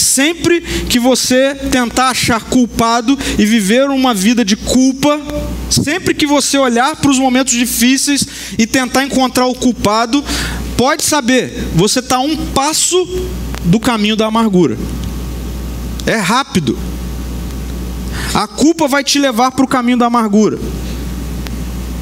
[0.00, 5.20] Sempre que você tentar achar culpado e viver uma vida de culpa,
[5.70, 8.26] sempre que você olhar para os momentos difíceis
[8.58, 10.24] e tentar encontrar o culpado,
[10.76, 13.06] pode saber, você está um passo
[13.64, 14.78] do caminho da amargura.
[16.06, 16.78] É rápido.
[18.32, 20.58] A culpa vai te levar para o caminho da amargura.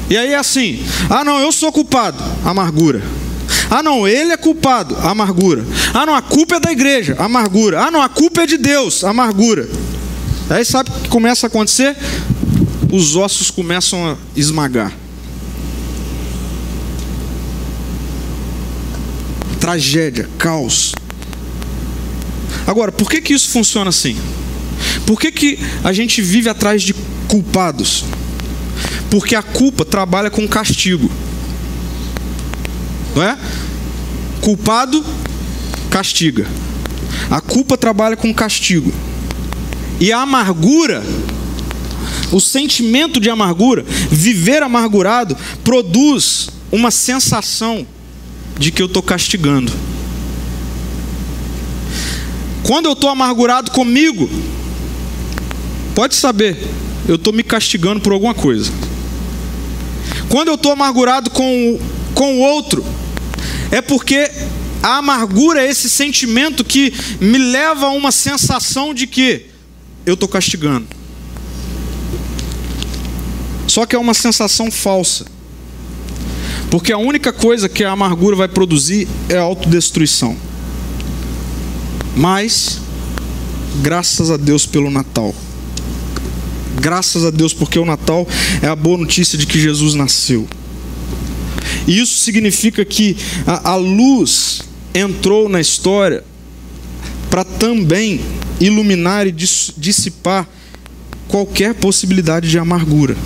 [0.09, 3.03] E aí é assim: ah, não, eu sou culpado, amargura.
[3.69, 5.63] Ah, não, ele é culpado, amargura.
[5.93, 7.83] Ah, não, a culpa é da igreja, amargura.
[7.83, 9.69] Ah, não, a culpa é de Deus, amargura.
[10.49, 11.95] Aí sabe o que começa a acontecer?
[12.91, 14.91] Os ossos começam a esmagar.
[19.59, 20.95] Tragédia, caos.
[22.65, 24.17] Agora, por que, que isso funciona assim?
[25.05, 26.95] Por que, que a gente vive atrás de
[27.27, 28.03] culpados?
[29.11, 31.11] Porque a culpa trabalha com castigo
[33.15, 33.37] não é?
[34.41, 35.03] Culpado
[35.89, 36.45] castiga.
[37.29, 38.91] A culpa trabalha com castigo.
[39.99, 41.03] E a amargura,
[42.31, 47.85] o sentimento de amargura, viver amargurado, produz uma sensação
[48.57, 49.71] de que eu estou castigando.
[52.63, 54.29] Quando eu estou amargurado comigo,
[55.95, 56.57] pode saber,
[57.07, 58.71] eu estou me castigando por alguma coisa.
[60.29, 61.79] Quando eu estou amargurado com,
[62.19, 62.83] com o outro,
[63.71, 64.29] é porque
[64.83, 69.45] a amargura é esse sentimento que me leva a uma sensação de que
[70.05, 70.85] eu estou castigando.
[73.69, 75.27] Só que é uma sensação falsa.
[76.69, 80.35] Porque a única coisa que a amargura vai produzir é a autodestruição.
[82.17, 82.81] Mas,
[83.81, 85.33] graças a Deus pelo Natal.
[86.81, 88.27] Graças a Deus porque o Natal
[88.61, 90.45] é a boa notícia de que Jesus nasceu.
[91.89, 94.61] E isso significa que a, a luz
[94.93, 96.23] entrou na história
[97.31, 98.21] para também
[98.61, 100.47] iluminar e dissipar
[101.27, 103.17] qualquer possibilidade de amargura.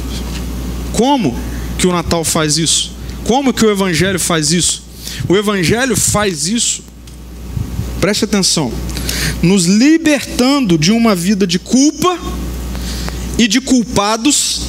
[0.93, 1.37] Como
[1.77, 2.93] que o Natal faz isso?
[3.25, 4.83] Como que o Evangelho faz isso?
[5.27, 6.83] O Evangelho faz isso,
[7.99, 8.71] preste atenção,
[9.41, 12.17] nos libertando de uma vida de culpa
[13.37, 14.62] e de culpados.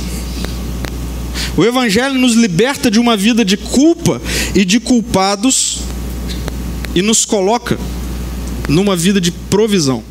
[1.57, 4.21] O Evangelho nos liberta de uma vida de culpa
[4.55, 5.81] e de culpados
[6.95, 7.79] e nos coloca
[8.69, 10.03] numa vida de provisão.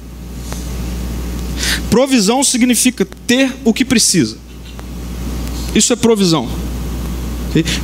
[1.90, 4.38] Provisão significa ter o que precisa.
[5.76, 6.50] Isso é provisão.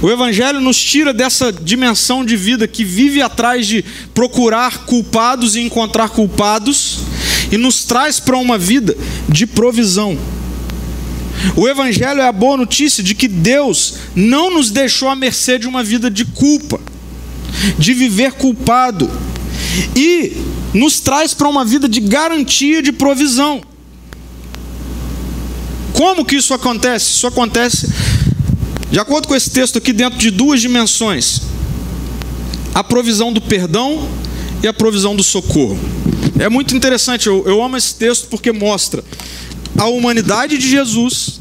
[0.01, 5.59] O Evangelho nos tira dessa dimensão de vida que vive atrás de procurar culpados e
[5.59, 6.99] encontrar culpados
[7.51, 10.17] e nos traz para uma vida de provisão.
[11.55, 15.67] O Evangelho é a boa notícia de que Deus não nos deixou à mercê de
[15.67, 16.79] uma vida de culpa
[17.77, 19.09] de viver culpado
[19.95, 20.33] e
[20.73, 23.61] nos traz para uma vida de garantia de provisão.
[25.93, 27.11] Como que isso acontece?
[27.11, 27.89] Isso acontece
[28.91, 31.41] de acordo com esse texto aqui dentro de duas dimensões:
[32.73, 34.07] a provisão do perdão
[34.63, 35.77] e a provisão do socorro.
[36.37, 39.03] É muito interessante, eu, eu amo esse texto porque mostra
[39.79, 41.39] a humanidade de Jesus,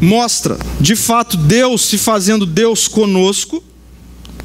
[0.00, 3.62] mostra de fato Deus se fazendo Deus conosco,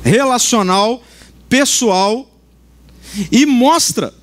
[0.03, 1.03] relacional,
[1.49, 2.29] pessoal
[3.31, 4.13] e mostra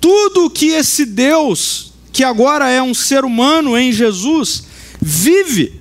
[0.00, 4.64] tudo o que esse Deus, que agora é um ser humano em Jesus,
[5.00, 5.80] vive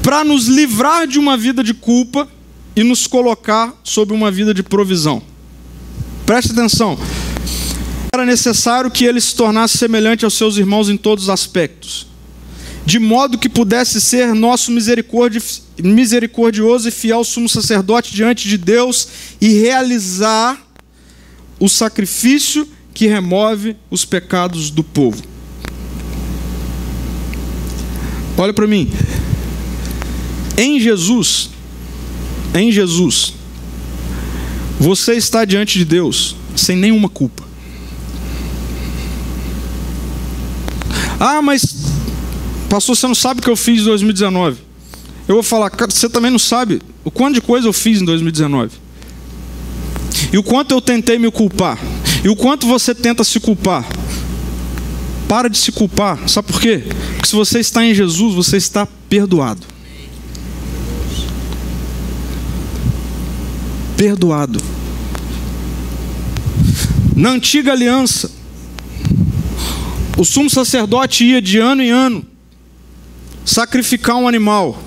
[0.00, 2.28] para nos livrar de uma vida de culpa
[2.76, 5.20] e nos colocar sob uma vida de provisão.
[6.24, 6.96] Preste atenção.
[8.18, 12.08] Era necessário que ele se tornasse semelhante aos seus irmãos em todos os aspectos
[12.84, 19.60] de modo que pudesse ser nosso misericordioso e fiel sumo sacerdote diante de Deus e
[19.60, 20.58] realizar
[21.60, 25.22] o sacrifício que remove os pecados do povo.
[28.38, 28.90] Olha para mim.
[30.56, 31.50] Em Jesus,
[32.54, 33.34] em Jesus,
[34.80, 37.37] você está diante de Deus sem nenhuma culpa.
[41.20, 41.88] Ah, mas
[42.68, 44.58] Pastor, você não sabe o que eu fiz em 2019.
[45.26, 48.76] Eu vou falar, você também não sabe o quanto de coisa eu fiz em 2019.
[50.32, 51.78] E o quanto eu tentei me culpar.
[52.22, 53.86] E o quanto você tenta se culpar.
[55.26, 56.28] Para de se culpar.
[56.28, 56.84] Sabe por quê?
[57.14, 59.66] Porque se você está em Jesus, você está perdoado.
[63.96, 64.60] Perdoado.
[67.16, 68.30] Na antiga aliança,
[70.18, 72.26] o sumo sacerdote ia de ano em ano
[73.44, 74.82] sacrificar um animal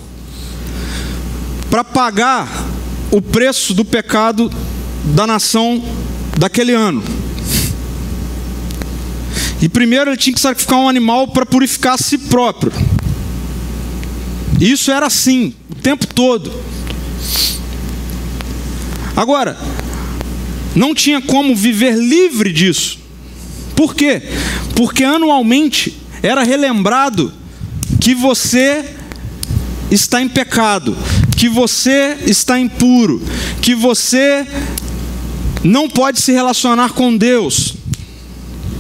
[1.69, 2.67] para pagar
[3.09, 4.51] o preço do pecado
[5.15, 5.81] da nação
[6.37, 7.01] daquele ano.
[9.61, 12.73] E primeiro ele tinha que sacrificar um animal para purificar a si próprio.
[14.59, 16.51] Isso era assim, o tempo todo.
[19.15, 19.57] Agora,
[20.75, 23.00] não tinha como viver livre disso.
[23.81, 24.21] Por quê?
[24.75, 27.33] Porque anualmente era relembrado
[27.99, 28.85] que você
[29.89, 30.95] está em pecado,
[31.35, 33.19] que você está impuro,
[33.59, 34.45] que você
[35.63, 37.73] não pode se relacionar com Deus.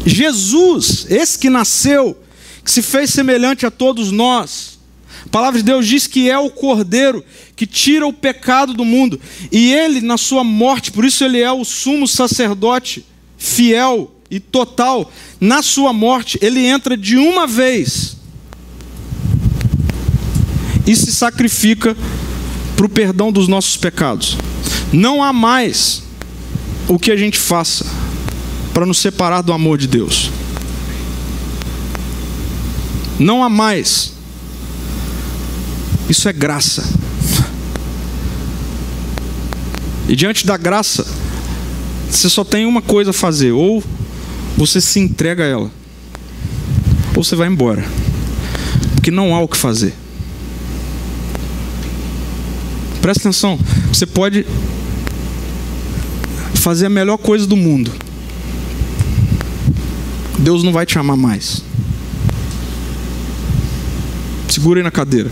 [0.05, 2.15] Jesus, esse que nasceu,
[2.63, 4.77] que se fez semelhante a todos nós,
[5.25, 7.25] a palavra de Deus diz que é o Cordeiro
[7.55, 9.19] que tira o pecado do mundo,
[9.51, 13.03] e ele, na sua morte, por isso ele é o sumo sacerdote,
[13.35, 15.11] fiel e total,
[15.41, 18.15] na sua morte, ele entra de uma vez
[20.87, 21.95] e se sacrifica
[22.77, 24.37] para o perdão dos nossos pecados.
[24.93, 26.03] Não há mais
[26.87, 27.85] o que a gente faça
[28.73, 30.31] para nos separar do amor de Deus.
[33.19, 34.13] Não há mais.
[36.09, 36.83] Isso é graça.
[40.07, 41.05] E diante da graça,
[42.09, 43.83] você só tem uma coisa a fazer: ou
[44.61, 45.71] você se entrega a ela,
[47.15, 47.83] ou você vai embora.
[48.93, 49.91] Porque não há o que fazer.
[53.01, 53.59] Presta atenção,
[53.91, 54.45] você pode
[56.53, 57.91] fazer a melhor coisa do mundo,
[60.37, 61.63] Deus não vai te amar mais.
[64.47, 65.31] Segura aí na cadeira.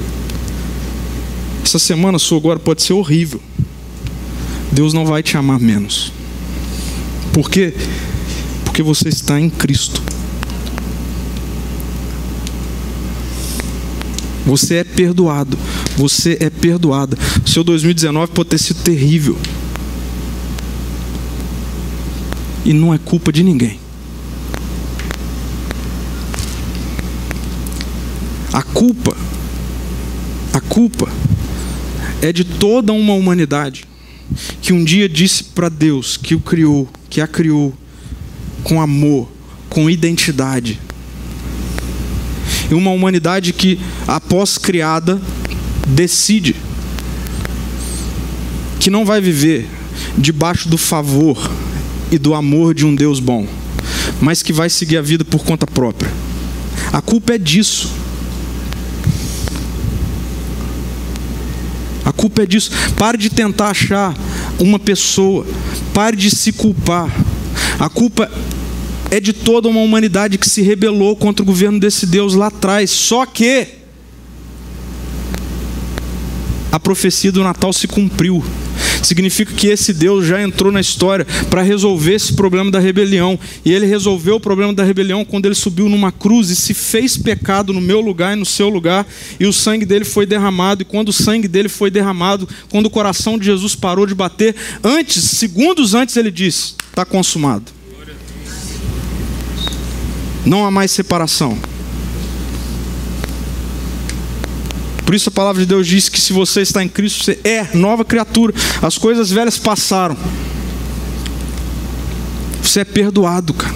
[1.63, 3.39] Essa semana sua agora pode ser horrível.
[4.71, 6.11] Deus não vai te amar menos.
[7.32, 7.75] Por quê?
[8.80, 10.01] Porque você está em Cristo.
[14.45, 15.59] Você é perdoado.
[15.97, 17.17] Você é perdoada.
[17.45, 19.38] Seu 2019 pode ter sido terrível.
[22.63, 23.82] E não é culpa de ninguém.
[28.53, 29.13] A culpa,
[30.53, 31.11] a culpa
[32.21, 33.84] é de toda uma humanidade
[34.61, 37.73] que um dia disse para Deus que o criou, que a criou
[38.64, 39.30] com amor,
[39.70, 40.80] com identidade.
[42.70, 45.20] E uma humanidade que, após criada,
[45.88, 46.55] decide
[48.80, 49.68] que não vai viver
[50.18, 51.38] debaixo do favor
[52.12, 53.47] e do amor de um Deus bom,
[54.22, 56.12] mas que vai seguir a vida por conta própria.
[56.91, 57.89] A culpa é disso.
[62.03, 62.72] A culpa é disso.
[62.97, 64.16] Pare de tentar achar
[64.60, 65.45] uma pessoa.
[65.93, 67.10] Pare de se culpar.
[67.80, 68.30] A culpa
[69.09, 72.91] é de toda uma humanidade que se rebelou contra o governo desse Deus lá atrás.
[72.91, 73.67] Só que
[76.71, 78.43] a profecia do Natal se cumpriu.
[79.02, 83.39] Significa que esse Deus já entrou na história para resolver esse problema da rebelião.
[83.64, 87.18] E ele resolveu o problema da rebelião quando ele subiu numa cruz e se fez
[87.18, 89.08] pecado no meu lugar e no seu lugar.
[89.39, 90.82] E o sangue dele foi derramado.
[90.82, 94.56] E quando o sangue dele foi derramado, quando o coração de Jesus parou de bater,
[94.84, 97.72] antes, segundos antes, ele disse: Está consumado.
[100.45, 101.58] Não há mais separação.
[105.10, 107.76] Por isso a palavra de Deus diz que se você está em Cristo, você é
[107.76, 108.53] nova criatura.
[108.80, 110.16] As coisas velhas passaram.
[112.62, 113.74] Você é perdoado, cara.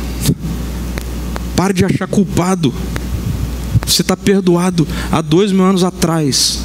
[1.56, 2.72] Pare de achar culpado.
[3.84, 6.60] Você está perdoado há dois mil anos atrás.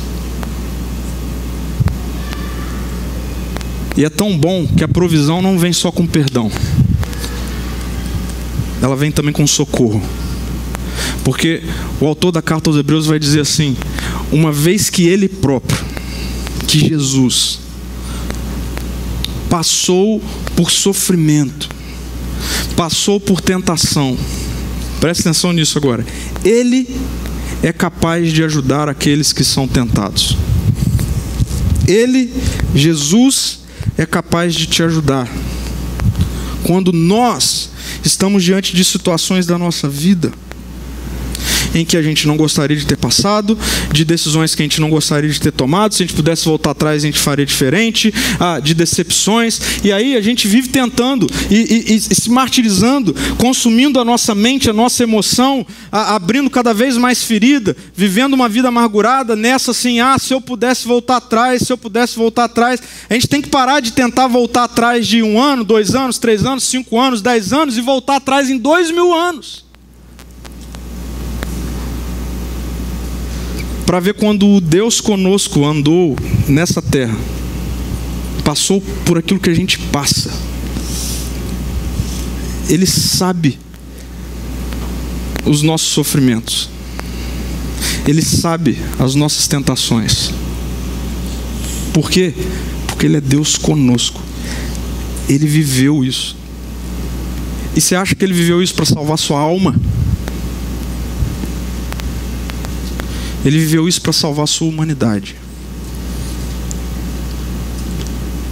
[3.97, 6.53] E é tão bom que a provisão não vem só com perdão,
[8.83, 10.03] ela vem também com socorro.
[11.25, 11.63] Porque
[12.03, 13.75] o autor da carta aos Hebreus vai dizer assim:
[14.31, 15.79] uma vez que ele próprio,
[16.67, 17.61] que Jesus,
[19.49, 20.23] passou
[20.55, 21.69] por sofrimento,
[22.77, 24.17] passou por tentação,
[25.01, 26.05] preste atenção nisso agora,
[26.45, 26.89] ele
[27.63, 30.37] é capaz de ajudar aqueles que são tentados.
[31.87, 32.33] Ele,
[32.75, 33.61] Jesus,
[33.97, 35.29] é capaz de te ajudar.
[36.63, 37.71] Quando nós
[38.05, 40.31] estamos diante de situações da nossa vida,
[41.75, 43.59] em que a gente não gostaria de ter passado,
[43.93, 45.95] de decisões que a gente não gostaria de ter tomado.
[45.95, 49.61] Se a gente pudesse voltar atrás, a gente faria diferente, ah, de decepções.
[49.85, 54.69] E aí a gente vive tentando e, e, e se martirizando, consumindo a nossa mente,
[54.69, 60.01] a nossa emoção, ah, abrindo cada vez mais ferida, vivendo uma vida amargurada nessa assim:
[60.01, 62.81] ah, se eu pudesse voltar atrás, se eu pudesse voltar atrás.
[63.09, 66.45] A gente tem que parar de tentar voltar atrás de um ano, dois anos, três
[66.45, 69.68] anos, cinco anos, dez anos e voltar atrás em dois mil anos.
[73.89, 76.15] Para ver quando o Deus conosco andou
[76.47, 77.17] nessa terra,
[78.45, 80.31] passou por aquilo que a gente passa.
[82.69, 83.59] Ele sabe
[85.47, 86.69] os nossos sofrimentos.
[88.07, 90.33] Ele sabe as nossas tentações.
[91.91, 92.35] Por quê?
[92.89, 94.21] Porque Ele é Deus conosco.
[95.31, 96.37] Ele viveu isso.
[97.75, 99.75] E você acha que Ele viveu isso para salvar sua alma?
[103.45, 105.37] Ele viveu isso para salvar a sua humanidade.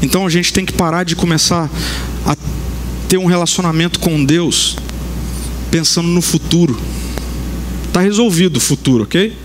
[0.02, 1.70] Então a gente tem que parar de começar
[2.24, 2.36] a
[3.08, 4.76] ter um relacionamento com Deus
[5.70, 6.78] pensando no futuro.
[7.86, 9.36] Está resolvido o futuro, ok?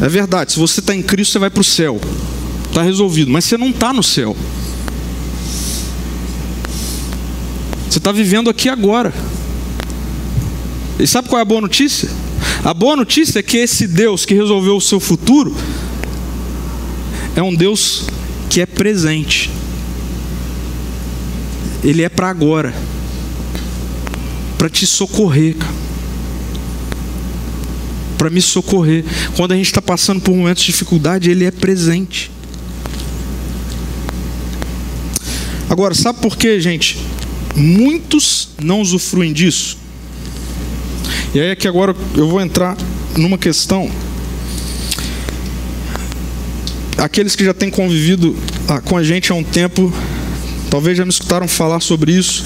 [0.00, 2.00] É verdade, se você está em Cristo, você vai para o céu.
[2.68, 4.36] Está resolvido, mas você não está no céu.
[7.90, 9.12] Você está vivendo aqui agora.
[10.98, 12.08] E sabe qual é a boa notícia?
[12.64, 15.54] A boa notícia é que esse Deus que resolveu o seu futuro
[17.36, 18.06] é um Deus
[18.50, 19.50] que é presente.
[21.84, 22.74] Ele é para agora.
[24.56, 25.54] Para te socorrer,
[28.18, 29.04] Para me socorrer.
[29.36, 32.28] Quando a gente está passando por momentos de dificuldade, Ele é presente.
[35.70, 36.98] Agora, sabe por que, gente?
[37.54, 39.78] Muitos não usufruem disso.
[41.34, 42.76] E aí é que agora eu vou entrar
[43.16, 43.90] numa questão.
[46.96, 48.34] Aqueles que já têm convivido
[48.66, 49.92] ah, com a gente há um tempo
[50.70, 52.44] talvez já me escutaram falar sobre isso.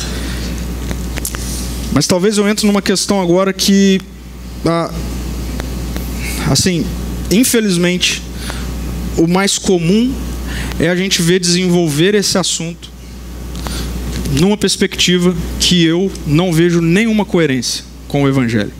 [1.93, 4.01] Mas talvez eu entre numa questão agora que,
[4.66, 4.93] ah,
[6.51, 6.85] assim,
[7.30, 8.20] infelizmente,
[9.16, 10.12] o mais comum
[10.80, 12.91] é a gente ver desenvolver esse assunto
[14.33, 18.70] numa perspectiva que eu não vejo nenhuma coerência com o Evangelho.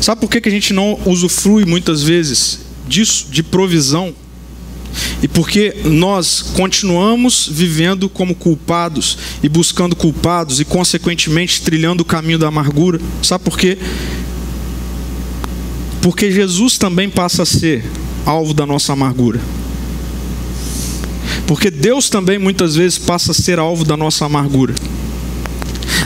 [0.00, 4.14] Sabe por que, que a gente não usufrui muitas vezes disso, de provisão?
[5.22, 12.38] E porque nós continuamos vivendo como culpados e buscando culpados e, consequentemente, trilhando o caminho
[12.38, 12.98] da amargura.
[13.22, 13.76] Sabe por quê?
[16.00, 17.84] Porque Jesus também passa a ser
[18.24, 19.40] alvo da nossa amargura.
[21.46, 24.74] Porque Deus também muitas vezes passa a ser alvo da nossa amargura.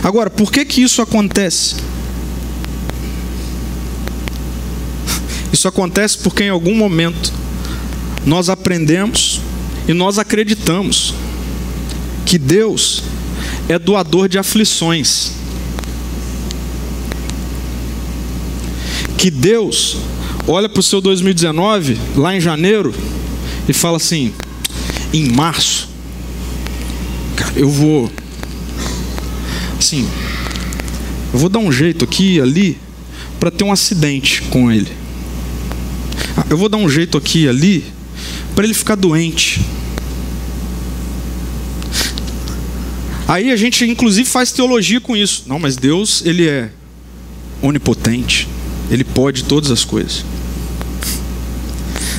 [0.03, 1.76] Agora, por que que isso acontece?
[5.53, 7.32] Isso acontece porque em algum momento
[8.24, 9.40] nós aprendemos
[9.88, 11.14] e nós acreditamos
[12.24, 13.03] que Deus
[13.68, 15.32] é doador de aflições.
[19.16, 19.96] Que Deus
[20.46, 22.94] olha para o seu 2019, lá em janeiro,
[23.68, 24.32] e fala assim:
[25.12, 25.88] em março,
[27.34, 28.11] cara, eu vou,
[29.78, 30.08] assim,
[31.32, 32.78] eu vou dar um jeito aqui ali
[33.38, 34.90] para ter um acidente com ele.
[36.36, 37.84] Ah, eu vou dar um jeito aqui ali
[38.54, 39.60] para ele ficar doente.
[43.26, 45.44] Aí a gente inclusive faz teologia com isso.
[45.46, 46.70] Não, mas Deus, ele é
[47.60, 48.48] onipotente.
[48.90, 50.24] Ele pode todas as coisas.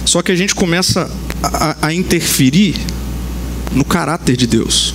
[0.06, 1.10] Só que a gente começa
[1.42, 2.76] a, a interferir
[3.74, 4.94] no caráter de Deus.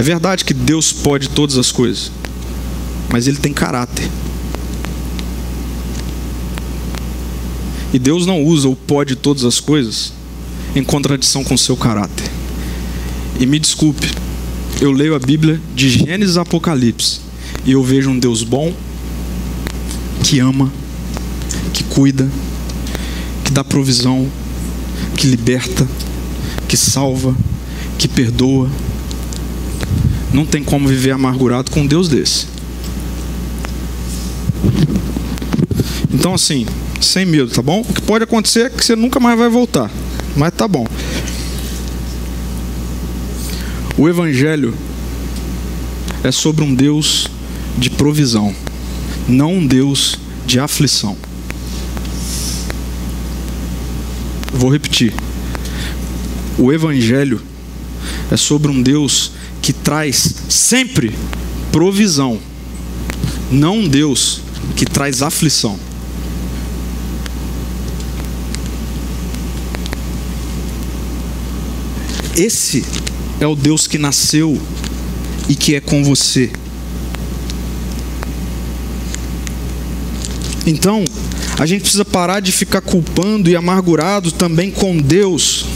[0.00, 2.10] É verdade que Deus pode todas as coisas,
[3.10, 4.10] mas ele tem caráter.
[7.92, 10.14] E Deus não usa o pode todas as coisas
[10.74, 12.30] em contradição com seu caráter.
[13.38, 14.10] E me desculpe,
[14.80, 17.20] eu leio a Bíblia de Gênesis a Apocalipse
[17.66, 18.72] e eu vejo um Deus bom,
[20.24, 20.72] que ama,
[21.74, 22.26] que cuida,
[23.44, 24.26] que dá provisão,
[25.18, 25.86] que liberta,
[26.66, 27.36] que salva,
[27.98, 28.70] que perdoa.
[30.32, 32.46] Não tem como viver amargurado com um Deus desse.
[36.12, 36.66] Então, assim,
[37.00, 37.80] sem medo, tá bom?
[37.80, 39.90] O que pode acontecer é que você nunca mais vai voltar.
[40.36, 40.86] Mas tá bom.
[43.96, 44.74] O Evangelho
[46.22, 47.26] é sobre um Deus
[47.76, 48.54] de provisão,
[49.28, 51.16] não um Deus de aflição.
[54.52, 55.14] Vou repetir.
[56.58, 57.40] O Evangelho
[58.30, 61.14] é sobre um Deus que traz sempre
[61.70, 62.38] provisão,
[63.50, 64.40] não um Deus
[64.76, 65.78] que traz aflição.
[72.36, 72.84] Esse
[73.40, 74.58] é o Deus que nasceu
[75.48, 76.50] e que é com você.
[80.66, 81.04] Então,
[81.58, 85.66] a gente precisa parar de ficar culpando e amargurado também com Deus.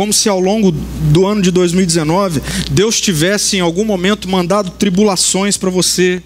[0.00, 2.40] Como se ao longo do ano de 2019
[2.70, 6.22] Deus tivesse em algum momento mandado tribulações para você,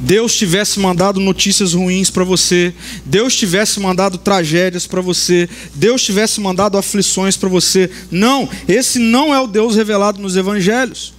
[0.00, 2.74] Deus tivesse mandado notícias ruins para você,
[3.06, 7.88] Deus tivesse mandado tragédias para você, Deus tivesse mandado aflições para você.
[8.10, 11.14] Não, esse não é o Deus revelado nos evangelhos.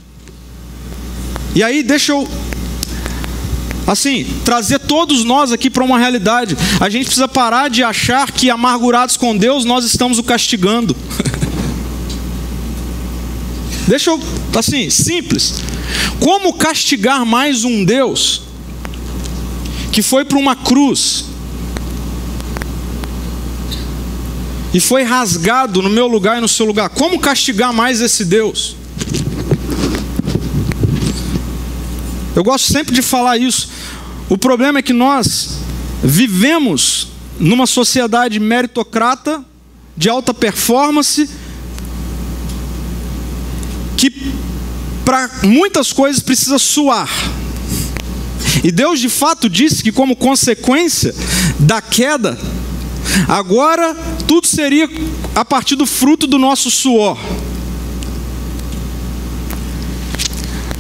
[1.56, 2.28] E aí, deixa eu
[3.88, 6.58] assim, trazer todos nós aqui para uma realidade.
[6.82, 10.94] A gente precisa parar de achar que amargurados com Deus nós estamos o castigando.
[13.90, 14.20] Deixa eu,
[14.56, 15.64] assim, simples.
[16.20, 18.44] Como castigar mais um Deus
[19.92, 21.26] que foi para uma cruz
[24.72, 26.90] e foi rasgado no meu lugar e no seu lugar.
[26.90, 28.76] Como castigar mais esse Deus?
[32.36, 33.70] Eu gosto sempre de falar isso.
[34.30, 35.58] O problema é que nós
[36.04, 37.08] vivemos
[37.40, 39.44] numa sociedade meritocrata,
[39.98, 41.28] de alta performance,
[44.00, 44.14] que
[45.04, 47.10] para muitas coisas precisa suar.
[48.64, 51.14] E Deus de fato disse que, como consequência
[51.60, 52.40] da queda,
[53.28, 53.94] agora
[54.26, 54.90] tudo seria
[55.36, 57.18] a partir do fruto do nosso suor.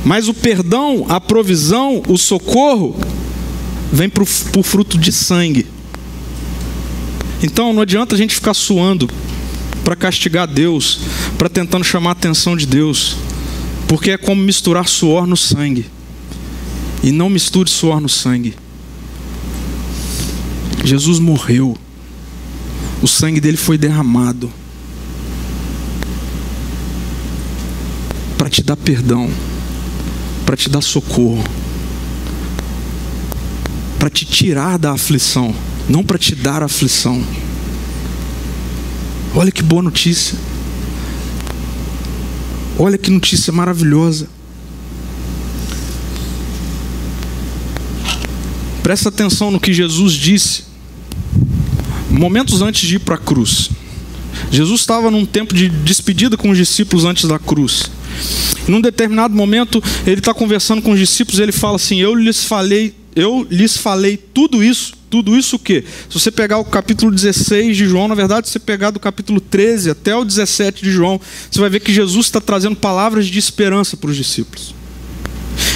[0.05, 2.97] Mas o perdão, a provisão, o socorro,
[3.91, 5.67] vem por, por fruto de sangue.
[7.43, 9.09] Então não adianta a gente ficar suando
[9.83, 10.99] para castigar Deus,
[11.39, 13.15] para tentando chamar a atenção de Deus,
[13.87, 15.87] porque é como misturar suor no sangue.
[17.01, 18.53] E não misture suor no sangue.
[20.83, 21.75] Jesus morreu.
[23.01, 24.51] O sangue dele foi derramado.
[28.39, 29.29] para te dar perdão,
[30.43, 31.43] para te dar socorro,
[33.99, 35.53] para te tirar da aflição,
[35.87, 37.21] não para te dar aflição.
[39.35, 40.35] Olha que boa notícia.
[42.81, 44.29] Olha que notícia maravilhosa.
[48.81, 50.63] Presta atenção no que Jesus disse
[52.09, 53.69] momentos antes de ir para a cruz.
[54.49, 57.91] Jesus estava num tempo de despedida com os discípulos antes da cruz.
[58.65, 62.45] Num determinado momento, ele está conversando com os discípulos e ele fala assim: Eu lhes
[62.45, 64.93] falei, eu lhes falei tudo isso.
[65.09, 65.83] Tudo isso o quê?
[66.09, 69.41] Se você pegar o capítulo 16 de João, na verdade, se você pegar do capítulo
[69.41, 73.39] 13 até o 17 de João, você vai ver que Jesus está trazendo palavras de
[73.39, 74.75] esperança para os discípulos.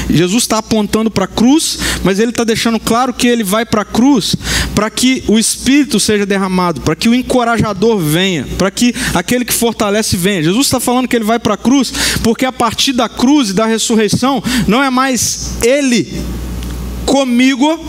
[0.09, 3.81] Jesus está apontando para a cruz, mas ele está deixando claro que ele vai para
[3.81, 4.35] a cruz
[4.75, 9.53] para que o Espírito seja derramado, para que o encorajador venha, para que aquele que
[9.53, 10.43] fortalece venha.
[10.43, 13.53] Jesus está falando que ele vai para a cruz, porque a partir da cruz e
[13.53, 16.21] da ressurreição, não é mais ele
[17.05, 17.79] comigo,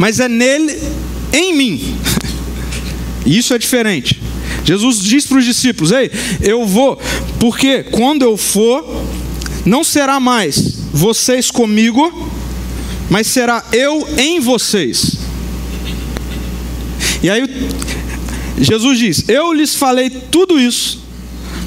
[0.00, 0.80] mas é nele
[1.30, 1.98] em mim.
[3.26, 4.18] Isso é diferente.
[4.64, 6.98] Jesus diz para os discípulos: Ei, eu vou,
[7.38, 9.04] porque quando eu for,
[9.66, 12.30] não será mais vocês comigo,
[13.10, 15.18] mas será eu em vocês.
[17.22, 17.42] E aí
[18.58, 21.04] Jesus diz: Eu lhes falei tudo isso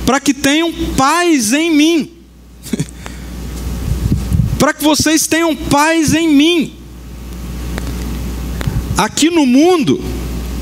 [0.07, 2.11] para que tenham paz em mim.
[4.57, 6.82] para que vocês tenham paz em mim.
[8.97, 10.03] Aqui no mundo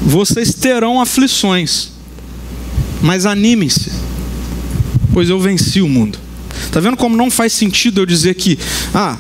[0.01, 1.89] vocês terão aflições,
[3.01, 3.91] mas animem-se,
[5.13, 6.17] pois eu venci o mundo.
[6.65, 8.57] Está vendo como não faz sentido eu dizer que,
[8.93, 9.17] ah,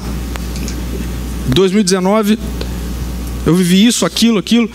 [1.49, 2.39] 2019
[3.45, 4.69] eu vivi isso, aquilo, aquilo,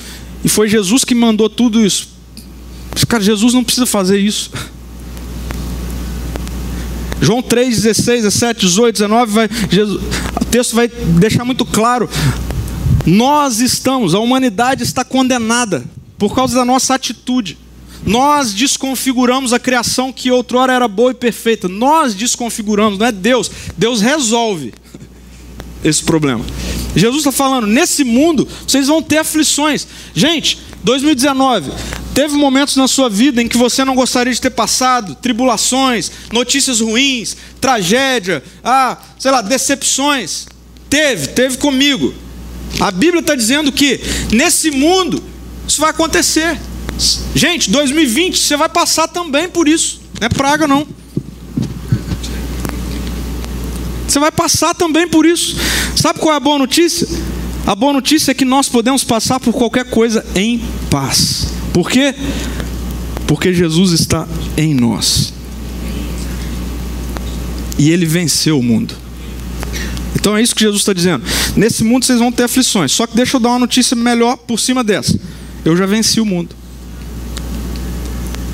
[0.45, 2.09] e foi Jesus que mandou tudo isso.
[3.09, 4.51] Cara, Jesus não precisa fazer isso.
[7.20, 10.03] João 3, 16, 17, 18, 19, vai, Jesus,
[10.41, 12.09] o texto vai deixar muito claro.
[13.07, 15.85] Nós estamos, a humanidade está condenada
[16.19, 17.57] por causa da nossa atitude.
[18.05, 21.69] Nós desconfiguramos a criação que outrora era boa e perfeita.
[21.69, 23.51] Nós desconfiguramos, não é Deus.
[23.77, 24.75] Deus resolve
[25.85, 26.45] esse problema.
[26.97, 29.87] Jesus está falando: nesse mundo vocês vão ter aflições.
[30.15, 31.71] Gente, 2019,
[32.15, 36.81] teve momentos na sua vida em que você não gostaria de ter passado, tribulações, notícias
[36.81, 40.47] ruins, tragédia, ah, sei lá, decepções.
[40.89, 42.15] Teve, teve comigo.
[42.81, 44.01] A Bíblia está dizendo que
[44.33, 45.23] nesse mundo
[45.67, 46.59] isso vai acontecer.
[47.35, 50.01] Gente, 2020 você vai passar também por isso.
[50.21, 50.87] Não é praga, não.
[54.07, 55.57] Você vai passar também por isso.
[55.97, 57.07] Sabe qual é a boa notícia?
[57.67, 61.49] A boa notícia é que nós podemos passar por qualquer coisa em paz.
[61.73, 62.14] Por quê?
[63.27, 65.33] Porque Jesus está em nós.
[67.79, 68.95] E ele venceu o mundo.
[70.17, 71.25] Então é isso que Jesus está dizendo.
[71.55, 72.91] Nesse mundo vocês vão ter aflições.
[72.91, 75.19] Só que deixa eu dar uma notícia melhor por cima dessa.
[75.64, 76.57] Eu já venci o mundo.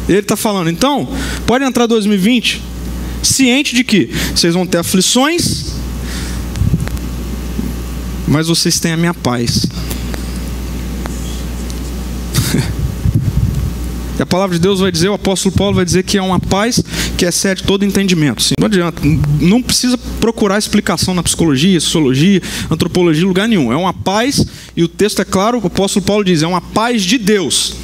[0.09, 1.09] Ele está falando, então,
[1.47, 2.73] pode entrar 2020
[3.23, 5.67] ciente de que vocês vão ter aflições,
[8.27, 9.67] mas vocês têm a minha paz.
[14.23, 16.83] A palavra de Deus vai dizer, o apóstolo Paulo vai dizer que é uma paz
[17.19, 18.45] que excede todo entendimento.
[18.59, 19.03] Não adianta,
[19.41, 23.73] não precisa procurar explicação na psicologia, sociologia, antropologia, lugar nenhum.
[23.73, 24.47] É uma paz,
[24.77, 27.75] e o texto é claro, o apóstolo Paulo diz, é uma paz de Deus.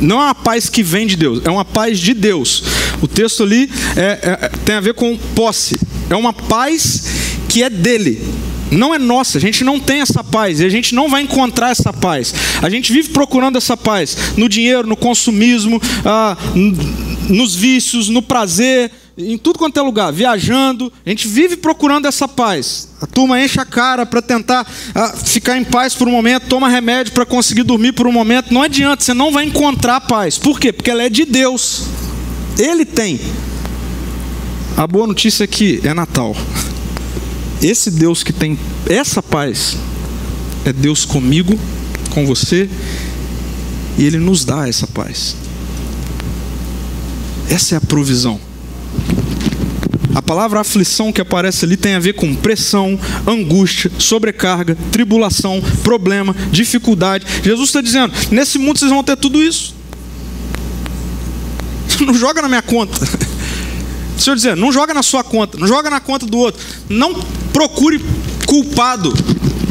[0.00, 2.62] Não é uma paz que vem de Deus, é uma paz de Deus.
[3.02, 5.78] O texto ali é, é, tem a ver com posse.
[6.08, 7.04] É uma paz
[7.48, 8.22] que é dele.
[8.70, 11.70] Não é nossa, a gente não tem essa paz e a gente não vai encontrar
[11.70, 12.34] essa paz.
[12.62, 16.36] A gente vive procurando essa paz no dinheiro, no consumismo, ah,
[17.28, 22.28] nos vícios, no prazer, em tudo quanto é lugar, viajando, a gente vive procurando essa
[22.28, 22.88] paz.
[23.00, 26.68] A turma enche a cara para tentar ah, ficar em paz por um momento, toma
[26.68, 28.54] remédio para conseguir dormir por um momento.
[28.54, 30.38] Não adianta, você não vai encontrar paz.
[30.38, 30.72] Por quê?
[30.72, 31.84] Porque ela é de Deus.
[32.56, 33.20] Ele tem.
[34.76, 36.36] A boa notícia é que é Natal.
[37.62, 39.76] Esse Deus que tem essa paz
[40.64, 41.58] é Deus comigo,
[42.10, 42.68] com você,
[43.96, 45.34] e Ele nos dá essa paz.
[47.50, 48.40] Essa é a provisão.
[50.14, 56.34] A palavra aflição que aparece ali tem a ver com pressão, angústia, sobrecarga, tribulação, problema,
[56.52, 57.26] dificuldade.
[57.42, 59.74] Jesus está dizendo: nesse mundo vocês vão ter tudo isso.
[62.06, 62.98] Não joga na minha conta.
[64.18, 66.60] O Senhor dizendo, não joga na sua conta, não joga na conta do outro.
[66.88, 67.14] Não
[67.52, 68.04] procure
[68.46, 69.14] culpado,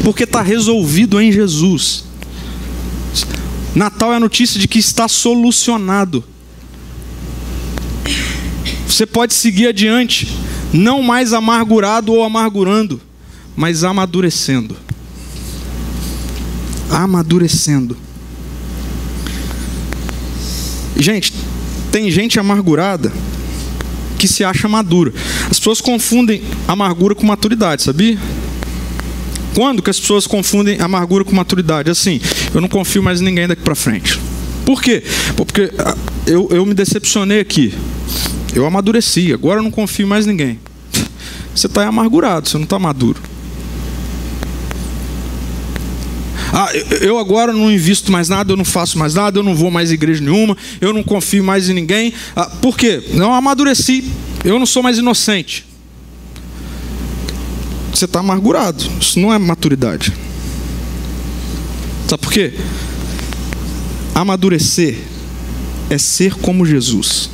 [0.02, 2.04] porque está resolvido em Jesus.
[3.74, 6.24] Natal é a notícia de que está solucionado.
[8.86, 10.34] Você pode seguir adiante,
[10.72, 12.98] não mais amargurado ou amargurando,
[13.54, 14.74] mas amadurecendo.
[16.88, 17.94] Amadurecendo.
[20.96, 21.34] Gente,
[21.92, 23.12] tem gente amargurada
[24.18, 25.12] que se acha madura.
[25.50, 28.18] As pessoas confundem amargura com maturidade, sabia?
[29.54, 31.90] Quando que as pessoas confundem amargura com maturidade?
[31.90, 32.20] Assim,
[32.54, 34.18] eu não confio mais em ninguém daqui para frente.
[34.64, 35.02] Por quê?
[35.36, 35.96] Porque ah,
[36.26, 37.72] eu, eu me decepcionei aqui.
[38.54, 40.60] Eu amadureci, agora eu não confio mais em ninguém.
[41.54, 43.20] Você está amargurado, você não está maduro.
[46.60, 49.70] Ah, eu agora não invisto mais nada, eu não faço mais nada, eu não vou
[49.70, 52.12] mais em igreja nenhuma, eu não confio mais em ninguém.
[52.34, 53.00] Ah, por quê?
[53.14, 54.10] Não amadureci,
[54.44, 55.64] eu não sou mais inocente.
[57.94, 60.12] Você está amargurado, isso não é maturidade.
[62.08, 62.52] Sabe por quê?
[64.12, 64.98] Amadurecer
[65.88, 67.30] é ser como Jesus.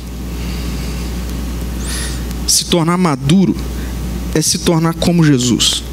[2.45, 3.55] Se tornar maduro
[4.35, 5.83] é se tornar como Jesus.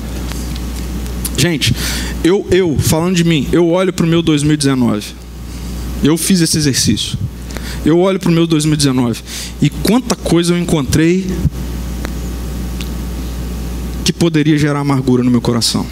[1.43, 1.75] Gente,
[2.23, 5.07] eu, eu, falando de mim, eu olho para o meu 2019.
[6.01, 7.19] Eu fiz esse exercício.
[7.85, 9.21] Eu olho para o meu 2019
[9.61, 11.27] e quanta coisa eu encontrei
[14.05, 15.85] que poderia gerar amargura no meu coração.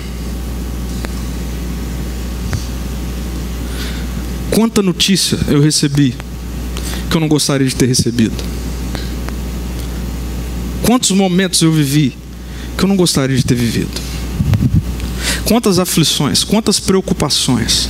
[4.53, 6.15] Quanta notícia eu recebi
[7.11, 8.37] que eu não gostaria de ter recebido.
[10.85, 12.17] Quantos momentos eu vivi
[12.79, 14.11] que eu não gostaria de ter vivido.
[15.45, 17.89] Quantas aflições, quantas preocupações,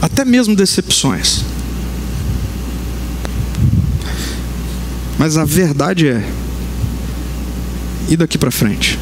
[0.00, 1.44] até mesmo decepções.
[5.18, 6.26] Mas a verdade é,
[8.08, 8.98] e daqui para frente?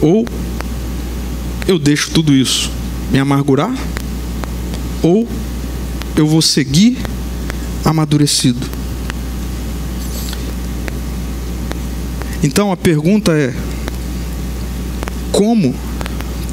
[0.00, 0.26] Ou
[1.66, 2.70] eu deixo tudo isso
[3.10, 3.74] me amargurar,
[5.02, 5.26] ou
[6.16, 6.98] eu vou seguir
[7.84, 8.66] amadurecido.
[12.42, 13.54] Então a pergunta é:
[15.34, 15.74] como,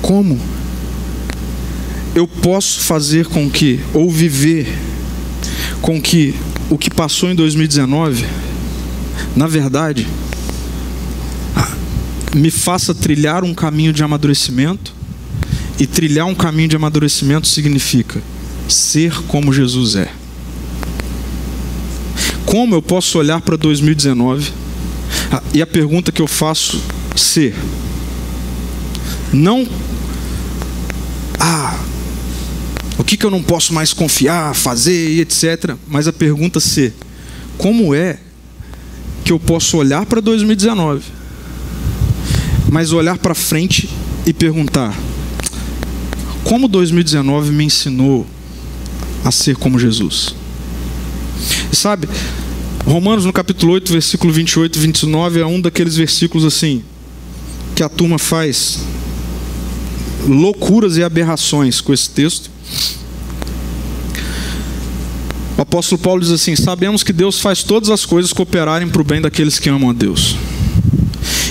[0.01, 0.39] como?
[2.15, 4.67] Eu posso fazer com que, ou viver
[5.83, 6.33] com que
[6.67, 8.25] o que passou em 2019,
[9.35, 10.07] na verdade,
[12.35, 14.95] me faça trilhar um caminho de amadurecimento,
[15.79, 18.19] e trilhar um caminho de amadurecimento significa
[18.67, 20.11] ser como Jesus é.
[22.45, 24.51] Como eu posso olhar para 2019
[25.53, 26.81] e a pergunta que eu faço
[27.15, 27.55] ser
[29.33, 29.67] não,
[31.39, 31.79] ah,
[32.97, 35.75] o que, que eu não posso mais confiar, fazer e etc.
[35.87, 36.93] Mas a pergunta ser:
[37.57, 38.19] como é
[39.23, 41.03] que eu posso olhar para 2019,
[42.69, 43.89] mas olhar para frente
[44.25, 44.93] e perguntar:
[46.43, 48.27] como 2019 me ensinou
[49.23, 50.35] a ser como Jesus?
[51.71, 52.07] Sabe,
[52.85, 56.83] Romanos no capítulo 8, versículo 28 e 29 é um daqueles versículos assim
[57.73, 58.79] que a turma faz
[60.27, 62.49] loucuras e aberrações com esse texto.
[65.57, 69.05] O apóstolo Paulo diz assim: Sabemos que Deus faz todas as coisas cooperarem para o
[69.05, 70.35] bem daqueles que amam a Deus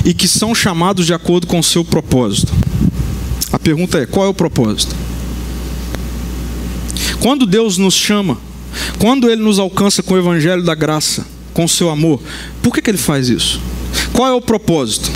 [0.04, 2.52] e que são chamados de acordo com o seu propósito.
[3.52, 4.94] A pergunta é: qual é o propósito?
[7.20, 8.38] Quando Deus nos chama,
[8.98, 12.20] quando Ele nos alcança com o evangelho da graça, com o seu amor,
[12.62, 13.60] por que, que Ele faz isso?
[14.12, 15.10] Qual é o propósito?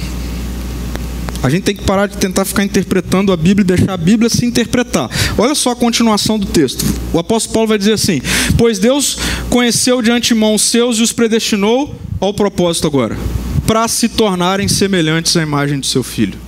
[1.44, 4.30] A gente tem que parar de tentar ficar interpretando a Bíblia e deixar a Bíblia
[4.30, 5.10] se interpretar.
[5.36, 6.82] Olha só a continuação do texto.
[7.12, 8.22] O apóstolo Paulo vai dizer assim:
[8.56, 9.18] Pois Deus
[9.50, 13.18] conheceu de antemão os seus e os predestinou ao propósito agora,
[13.66, 16.38] para se tornarem semelhantes à imagem do seu filho.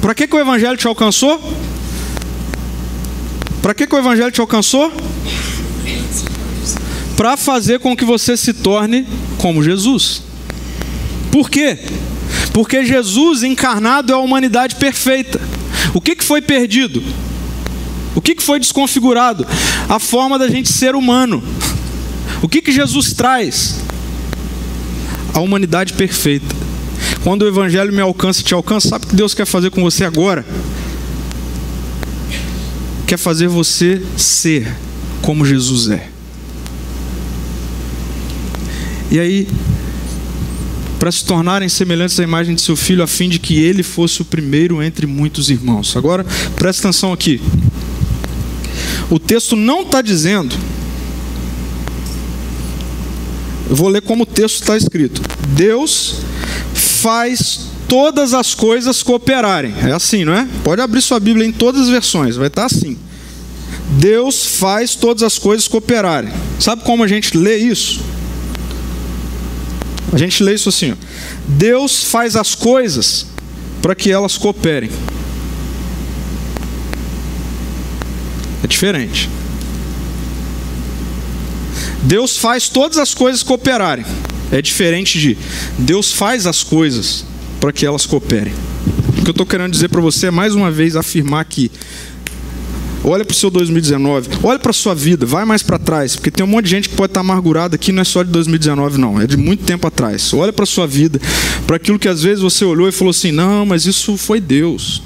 [0.00, 1.38] Para que, que o Evangelho te alcançou?
[3.60, 4.90] Para que, que o Evangelho te alcançou?
[7.14, 9.06] Para fazer com que você se torne
[9.36, 10.22] como Jesus.
[11.30, 11.78] Por quê?
[12.58, 15.40] Porque Jesus encarnado é a humanidade perfeita.
[15.94, 17.00] O que, que foi perdido?
[18.16, 19.46] O que, que foi desconfigurado?
[19.88, 21.40] A forma da gente ser humano.
[22.42, 23.76] O que, que Jesus traz?
[25.32, 26.52] A humanidade perfeita.
[27.22, 29.80] Quando o Evangelho me alcança e te alcança, sabe o que Deus quer fazer com
[29.80, 30.44] você agora?
[33.06, 34.66] Quer fazer você ser
[35.22, 36.08] como Jesus é.
[39.12, 39.46] E aí,
[40.98, 44.20] para se tornarem semelhantes à imagem de seu filho, a fim de que ele fosse
[44.20, 45.96] o primeiro entre muitos irmãos.
[45.96, 46.24] Agora,
[46.56, 47.40] presta atenção aqui.
[49.10, 50.54] O texto não está dizendo.
[53.70, 55.22] Eu vou ler como o texto está escrito.
[55.48, 56.16] Deus
[56.74, 59.74] faz todas as coisas cooperarem.
[59.82, 60.48] É assim, não é?
[60.64, 62.98] Pode abrir sua Bíblia em todas as versões, vai estar tá assim.
[63.98, 66.30] Deus faz todas as coisas cooperarem.
[66.60, 68.00] Sabe como a gente lê isso?
[70.12, 70.94] A gente lê isso assim: ó.
[71.46, 73.26] Deus faz as coisas
[73.82, 74.90] para que elas cooperem.
[78.62, 79.28] É diferente.
[82.02, 84.04] Deus faz todas as coisas cooperarem.
[84.50, 85.36] É diferente de
[85.78, 87.24] Deus faz as coisas
[87.60, 88.52] para que elas cooperem.
[89.18, 91.70] O que eu estou querendo dizer para você é mais uma vez afirmar que
[93.04, 96.30] Olha para o seu 2019, olha para a sua vida, vai mais para trás, porque
[96.30, 98.30] tem um monte de gente que pode estar tá amargurada aqui, não é só de
[98.30, 100.34] 2019, não, é de muito tempo atrás.
[100.34, 101.20] Olha para a sua vida,
[101.66, 105.02] para aquilo que às vezes você olhou e falou assim: não, mas isso foi Deus.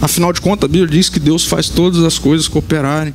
[0.00, 3.12] Afinal de contas, a Bíblia diz que Deus faz todas as coisas cooperarem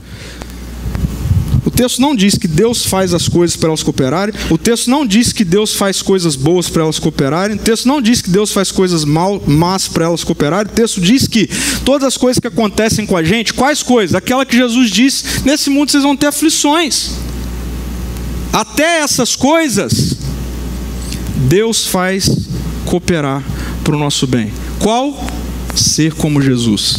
[1.82, 4.36] texto não diz que Deus faz as coisas para elas cooperarem.
[4.52, 7.56] O texto não diz que Deus faz coisas boas para elas cooperarem.
[7.56, 10.72] O texto não diz que Deus faz coisas mal, más para elas cooperarem.
[10.72, 11.50] O texto diz que
[11.84, 14.14] todas as coisas que acontecem com a gente, quais coisas?
[14.14, 17.14] Aquela que Jesus disse: nesse mundo vocês vão ter aflições.
[18.54, 20.18] Até essas coisas,
[21.48, 22.30] Deus faz
[22.86, 23.44] cooperar
[23.84, 24.54] para o nosso bem.
[24.78, 25.26] Qual?
[25.74, 26.98] Ser como Jesus.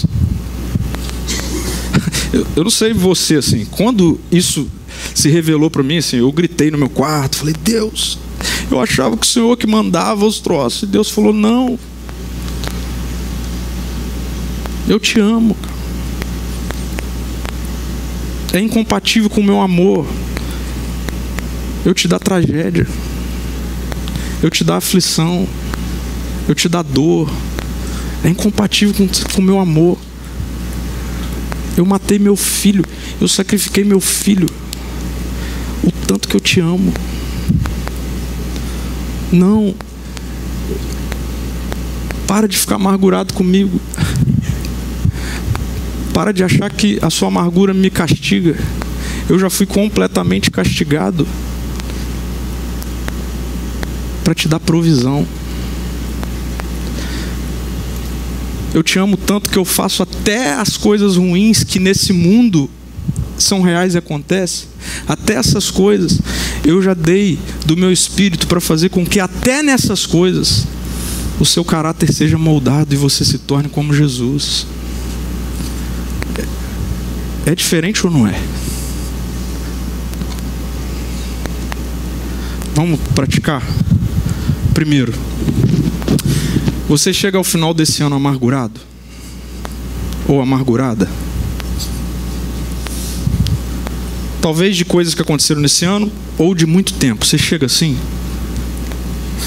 [2.32, 4.66] Eu, eu não sei você, assim, quando isso
[5.14, 8.18] se revelou para mim, assim, eu gritei no meu quarto, falei, Deus,
[8.70, 10.84] eu achava que o Senhor que mandava os troços.
[10.84, 11.78] E Deus falou, não.
[14.88, 15.56] Eu te amo.
[18.52, 20.06] É incompatível com o meu amor.
[21.84, 22.86] Eu te dá tragédia.
[24.42, 25.46] Eu te dá aflição.
[26.48, 27.30] Eu te dá dor.
[28.24, 29.98] É incompatível com o meu amor.
[31.76, 32.84] Eu matei meu filho,
[33.20, 34.48] eu sacrifiquei meu filho.
[35.82, 36.92] O tanto que eu te amo.
[39.32, 39.74] Não.
[42.26, 43.80] Para de ficar amargurado comigo.
[46.12, 48.56] Para de achar que a sua amargura me castiga.
[49.28, 51.26] Eu já fui completamente castigado
[54.22, 55.26] para te dar provisão.
[58.74, 62.70] Eu te amo tanto que eu faço até as coisas ruins que nesse mundo
[63.38, 64.68] são reais e acontecem.
[65.06, 66.20] Até essas coisas
[66.64, 70.66] eu já dei do meu espírito para fazer com que até nessas coisas
[71.38, 74.66] o seu caráter seja moldado e você se torne como Jesus.
[77.44, 78.40] É diferente ou não é?
[82.74, 83.62] Vamos praticar?
[84.72, 85.12] Primeiro,
[86.93, 88.78] você chega ao final desse ano amargurado?
[90.28, 91.09] Ou amargurada?
[94.43, 97.24] Talvez de coisas que aconteceram nesse ano ou de muito tempo.
[97.24, 97.97] Você chega assim?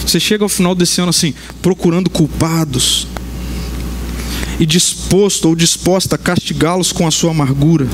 [0.03, 3.05] Você chega ao final desse ano assim, procurando culpados
[4.59, 7.87] e disposto ou disposta a castigá-los com a sua amargura.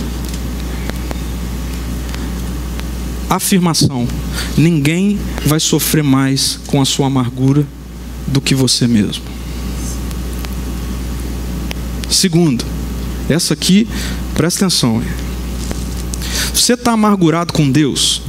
[3.29, 4.07] Afirmação:
[4.57, 7.67] ninguém vai sofrer mais com a sua amargura
[8.25, 9.40] do que você mesmo.
[12.11, 12.65] Segundo,
[13.29, 13.87] essa aqui,
[14.35, 15.01] presta atenção.
[16.53, 18.21] Você está amargurado com Deus?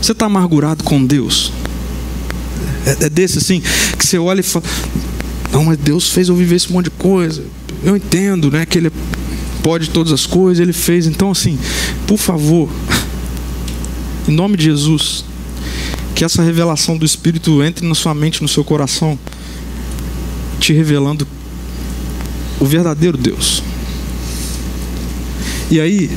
[0.00, 1.52] Você está amargurado com Deus?
[2.86, 3.60] É, é, desse assim,
[3.98, 4.64] que você olha e fala:
[5.52, 7.44] Não, mas Deus fez eu viver esse monte de coisa.
[7.82, 8.64] Eu entendo, né?
[8.64, 8.92] Que Ele
[9.64, 11.08] pode todas as coisas, Ele fez.
[11.08, 11.58] Então, assim,
[12.06, 12.70] por favor,
[14.28, 15.24] em nome de Jesus,
[16.14, 19.18] que essa revelação do Espírito entre na sua mente, no seu coração
[20.60, 21.26] te revelando
[22.60, 23.62] o verdadeiro Deus.
[25.70, 26.10] E aí,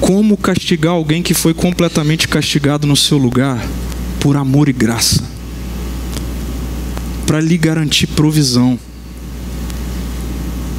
[0.00, 3.66] como castigar alguém que foi completamente castigado no seu lugar
[4.20, 5.24] por amor e graça?
[7.26, 8.78] Para lhe garantir provisão,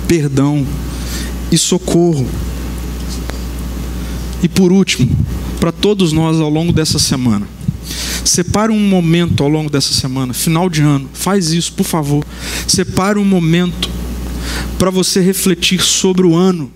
[0.07, 0.65] perdão
[1.51, 2.27] e socorro.
[4.43, 5.09] E por último,
[5.59, 7.47] para todos nós ao longo dessa semana,
[8.23, 11.09] Separe um momento ao longo dessa semana, final de ano.
[11.13, 12.23] Faz isso, por favor.
[12.67, 13.89] Separe um momento
[14.77, 16.71] para você refletir sobre o ano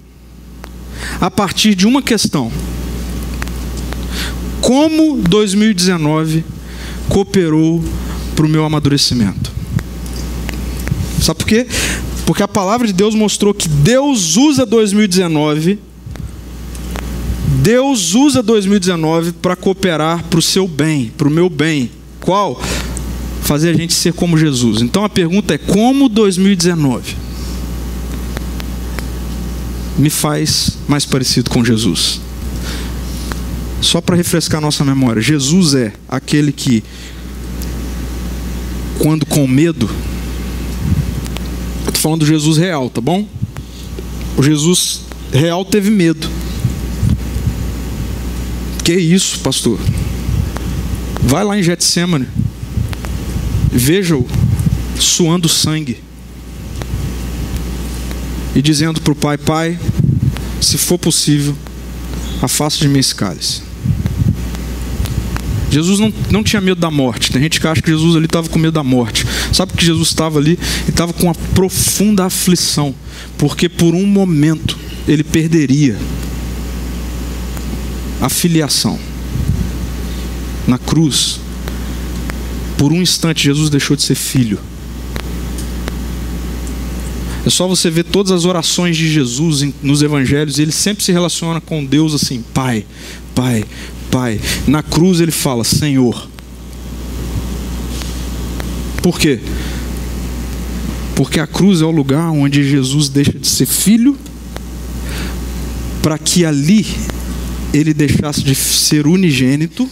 [1.19, 2.51] a partir de uma questão:
[4.61, 6.43] Como 2019
[7.09, 7.83] cooperou
[8.35, 9.51] para o meu amadurecimento?
[11.21, 11.67] Sabe por quê?
[12.25, 15.79] Porque a palavra de Deus mostrou que Deus usa 2019
[17.65, 21.89] Deus usa 2019 para cooperar para o seu bem, para o meu bem.
[22.21, 22.61] Qual?
[23.41, 24.83] Fazer a gente ser como Jesus.
[24.83, 27.15] Então a pergunta é: como 2019
[29.97, 32.21] me faz mais parecido com Jesus?
[33.81, 36.83] Só para refrescar nossa memória, Jesus é aquele que,
[38.99, 39.89] quando com medo,
[41.93, 43.27] falando do Jesus real, tá bom?
[44.37, 45.01] O Jesus
[45.31, 46.34] real teve medo.
[48.85, 49.79] Que isso, pastor?
[51.23, 52.27] Vai lá em Getsemane.
[53.71, 54.27] Veja-o
[54.99, 55.97] suando sangue.
[58.55, 59.79] E dizendo para o pai: Pai,
[60.61, 61.55] se for possível,
[62.43, 63.63] afasta de mim esse cálice.
[65.71, 67.31] Jesus não, não tinha medo da morte.
[67.31, 69.25] Tem gente que acha que Jesus ali estava com medo da morte.
[69.51, 70.59] Sabe que Jesus estava ali?
[70.87, 72.93] e estava com uma profunda aflição.
[73.35, 74.77] Porque por um momento
[75.07, 75.97] ele perderia
[78.25, 78.99] a filiação.
[80.67, 81.39] Na cruz,
[82.75, 84.59] por um instante, Jesus deixou de ser filho.
[87.45, 91.61] É só você ver todas as orações de Jesus nos evangelhos, ele sempre se relaciona
[91.61, 92.83] com Deus assim: Pai,
[93.35, 93.63] Pai,
[94.09, 94.41] Pai.
[94.65, 96.27] Na cruz ele fala: Senhor.
[99.03, 99.39] Por quê?
[101.15, 104.17] Porque a cruz é o lugar onde Jesus deixa de ser filho,
[106.01, 106.87] para que ali
[107.77, 109.89] ele deixasse de ser unigênito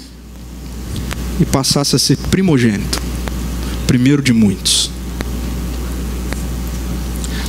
[1.39, 3.01] e passasse a ser primogênito,
[3.86, 4.89] primeiro de muitos.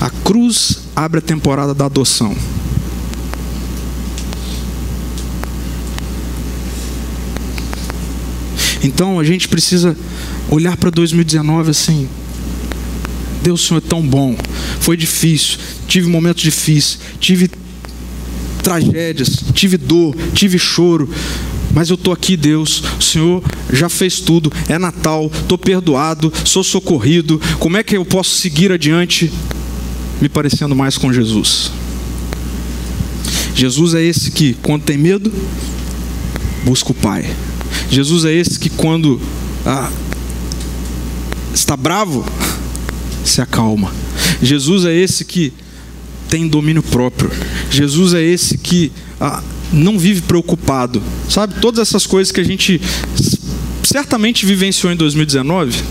[0.01, 2.37] A cruz abre a temporada da adoção.
[8.83, 9.97] Então a gente precisa
[10.51, 12.09] olhar para 2019 assim.
[13.43, 14.37] Deus, o Senhor é tão bom.
[14.81, 17.49] Foi difícil, tive momentos difíceis, tive
[18.65, 21.09] tragédias, tive dor, tive choro.
[21.73, 22.83] Mas eu estou aqui, Deus.
[22.99, 24.51] O Senhor já fez tudo.
[24.69, 27.41] É Natal, estou perdoado, sou socorrido.
[27.59, 29.31] Como é que eu posso seguir adiante
[30.21, 31.71] me parecendo mais com Jesus?
[33.55, 35.33] Jesus é esse que, quando tem medo,
[36.65, 37.29] busca o Pai.
[37.91, 39.21] Jesus é esse que, quando
[39.67, 39.91] ah,
[41.53, 42.25] está bravo,
[43.25, 43.93] se acalma.
[44.41, 45.53] Jesus é esse que
[46.29, 47.31] tem domínio próprio.
[47.75, 51.03] Jesus é esse que ah, não vive preocupado.
[51.29, 52.81] Sabe, todas essas coisas que a gente
[53.83, 55.83] certamente vivenciou em 2019,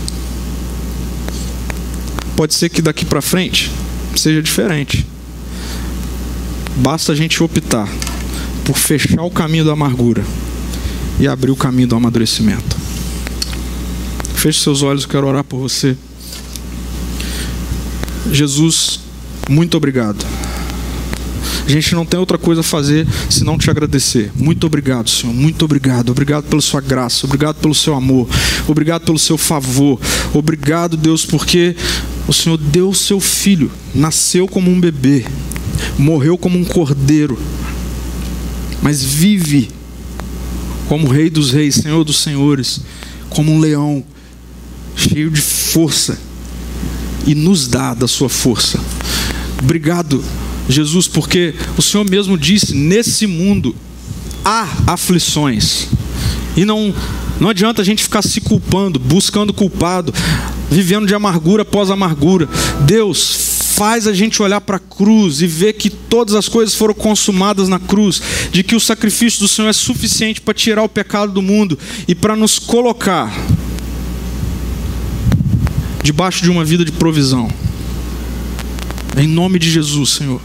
[2.36, 3.70] pode ser que daqui para frente
[4.16, 5.06] seja diferente.
[6.76, 7.88] Basta a gente optar
[8.64, 10.24] por fechar o caminho da amargura
[11.20, 12.76] e abrir o caminho do amadurecimento.
[14.34, 15.96] Feche seus olhos, eu quero orar por você.
[18.32, 19.00] Jesus,
[19.48, 20.24] muito obrigado.
[21.66, 24.30] A gente não tem outra coisa a fazer senão te agradecer.
[24.34, 25.32] Muito obrigado, Senhor.
[25.32, 26.10] Muito obrigado.
[26.10, 27.26] Obrigado pela sua graça.
[27.26, 28.28] Obrigado pelo seu amor.
[28.68, 29.98] Obrigado pelo seu favor.
[30.34, 31.74] Obrigado, Deus, porque
[32.26, 35.26] o Senhor deu o seu filho, nasceu como um bebê,
[35.98, 37.38] morreu como um cordeiro,
[38.82, 39.68] mas vive
[40.88, 42.80] como Rei dos Reis, Senhor dos Senhores,
[43.28, 44.04] como um leão,
[44.96, 46.18] cheio de força,
[47.26, 48.80] e nos dá da sua força.
[49.62, 50.22] Obrigado,
[50.68, 53.74] Jesus, porque o Senhor mesmo disse: nesse mundo
[54.44, 55.88] há aflições,
[56.56, 56.94] e não,
[57.40, 60.12] não adianta a gente ficar se culpando, buscando culpado,
[60.70, 62.48] vivendo de amargura após amargura.
[62.86, 66.94] Deus, faz a gente olhar para a cruz e ver que todas as coisas foram
[66.94, 71.32] consumadas na cruz, de que o sacrifício do Senhor é suficiente para tirar o pecado
[71.32, 73.34] do mundo e para nos colocar
[76.04, 77.50] debaixo de uma vida de provisão.
[79.16, 80.40] Em nome de Jesus, Senhor,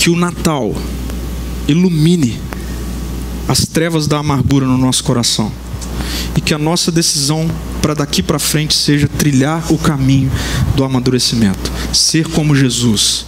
[0.00, 0.74] que o Natal
[1.68, 2.40] ilumine
[3.46, 5.52] as trevas da amargura no nosso coração
[6.34, 7.50] e que a nossa decisão
[7.82, 10.32] para daqui para frente seja trilhar o caminho
[10.74, 13.26] do amadurecimento, ser como Jesus,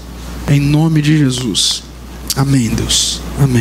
[0.49, 1.83] em nome de Jesus.
[2.35, 3.21] Amém, Deus.
[3.39, 3.61] Amém.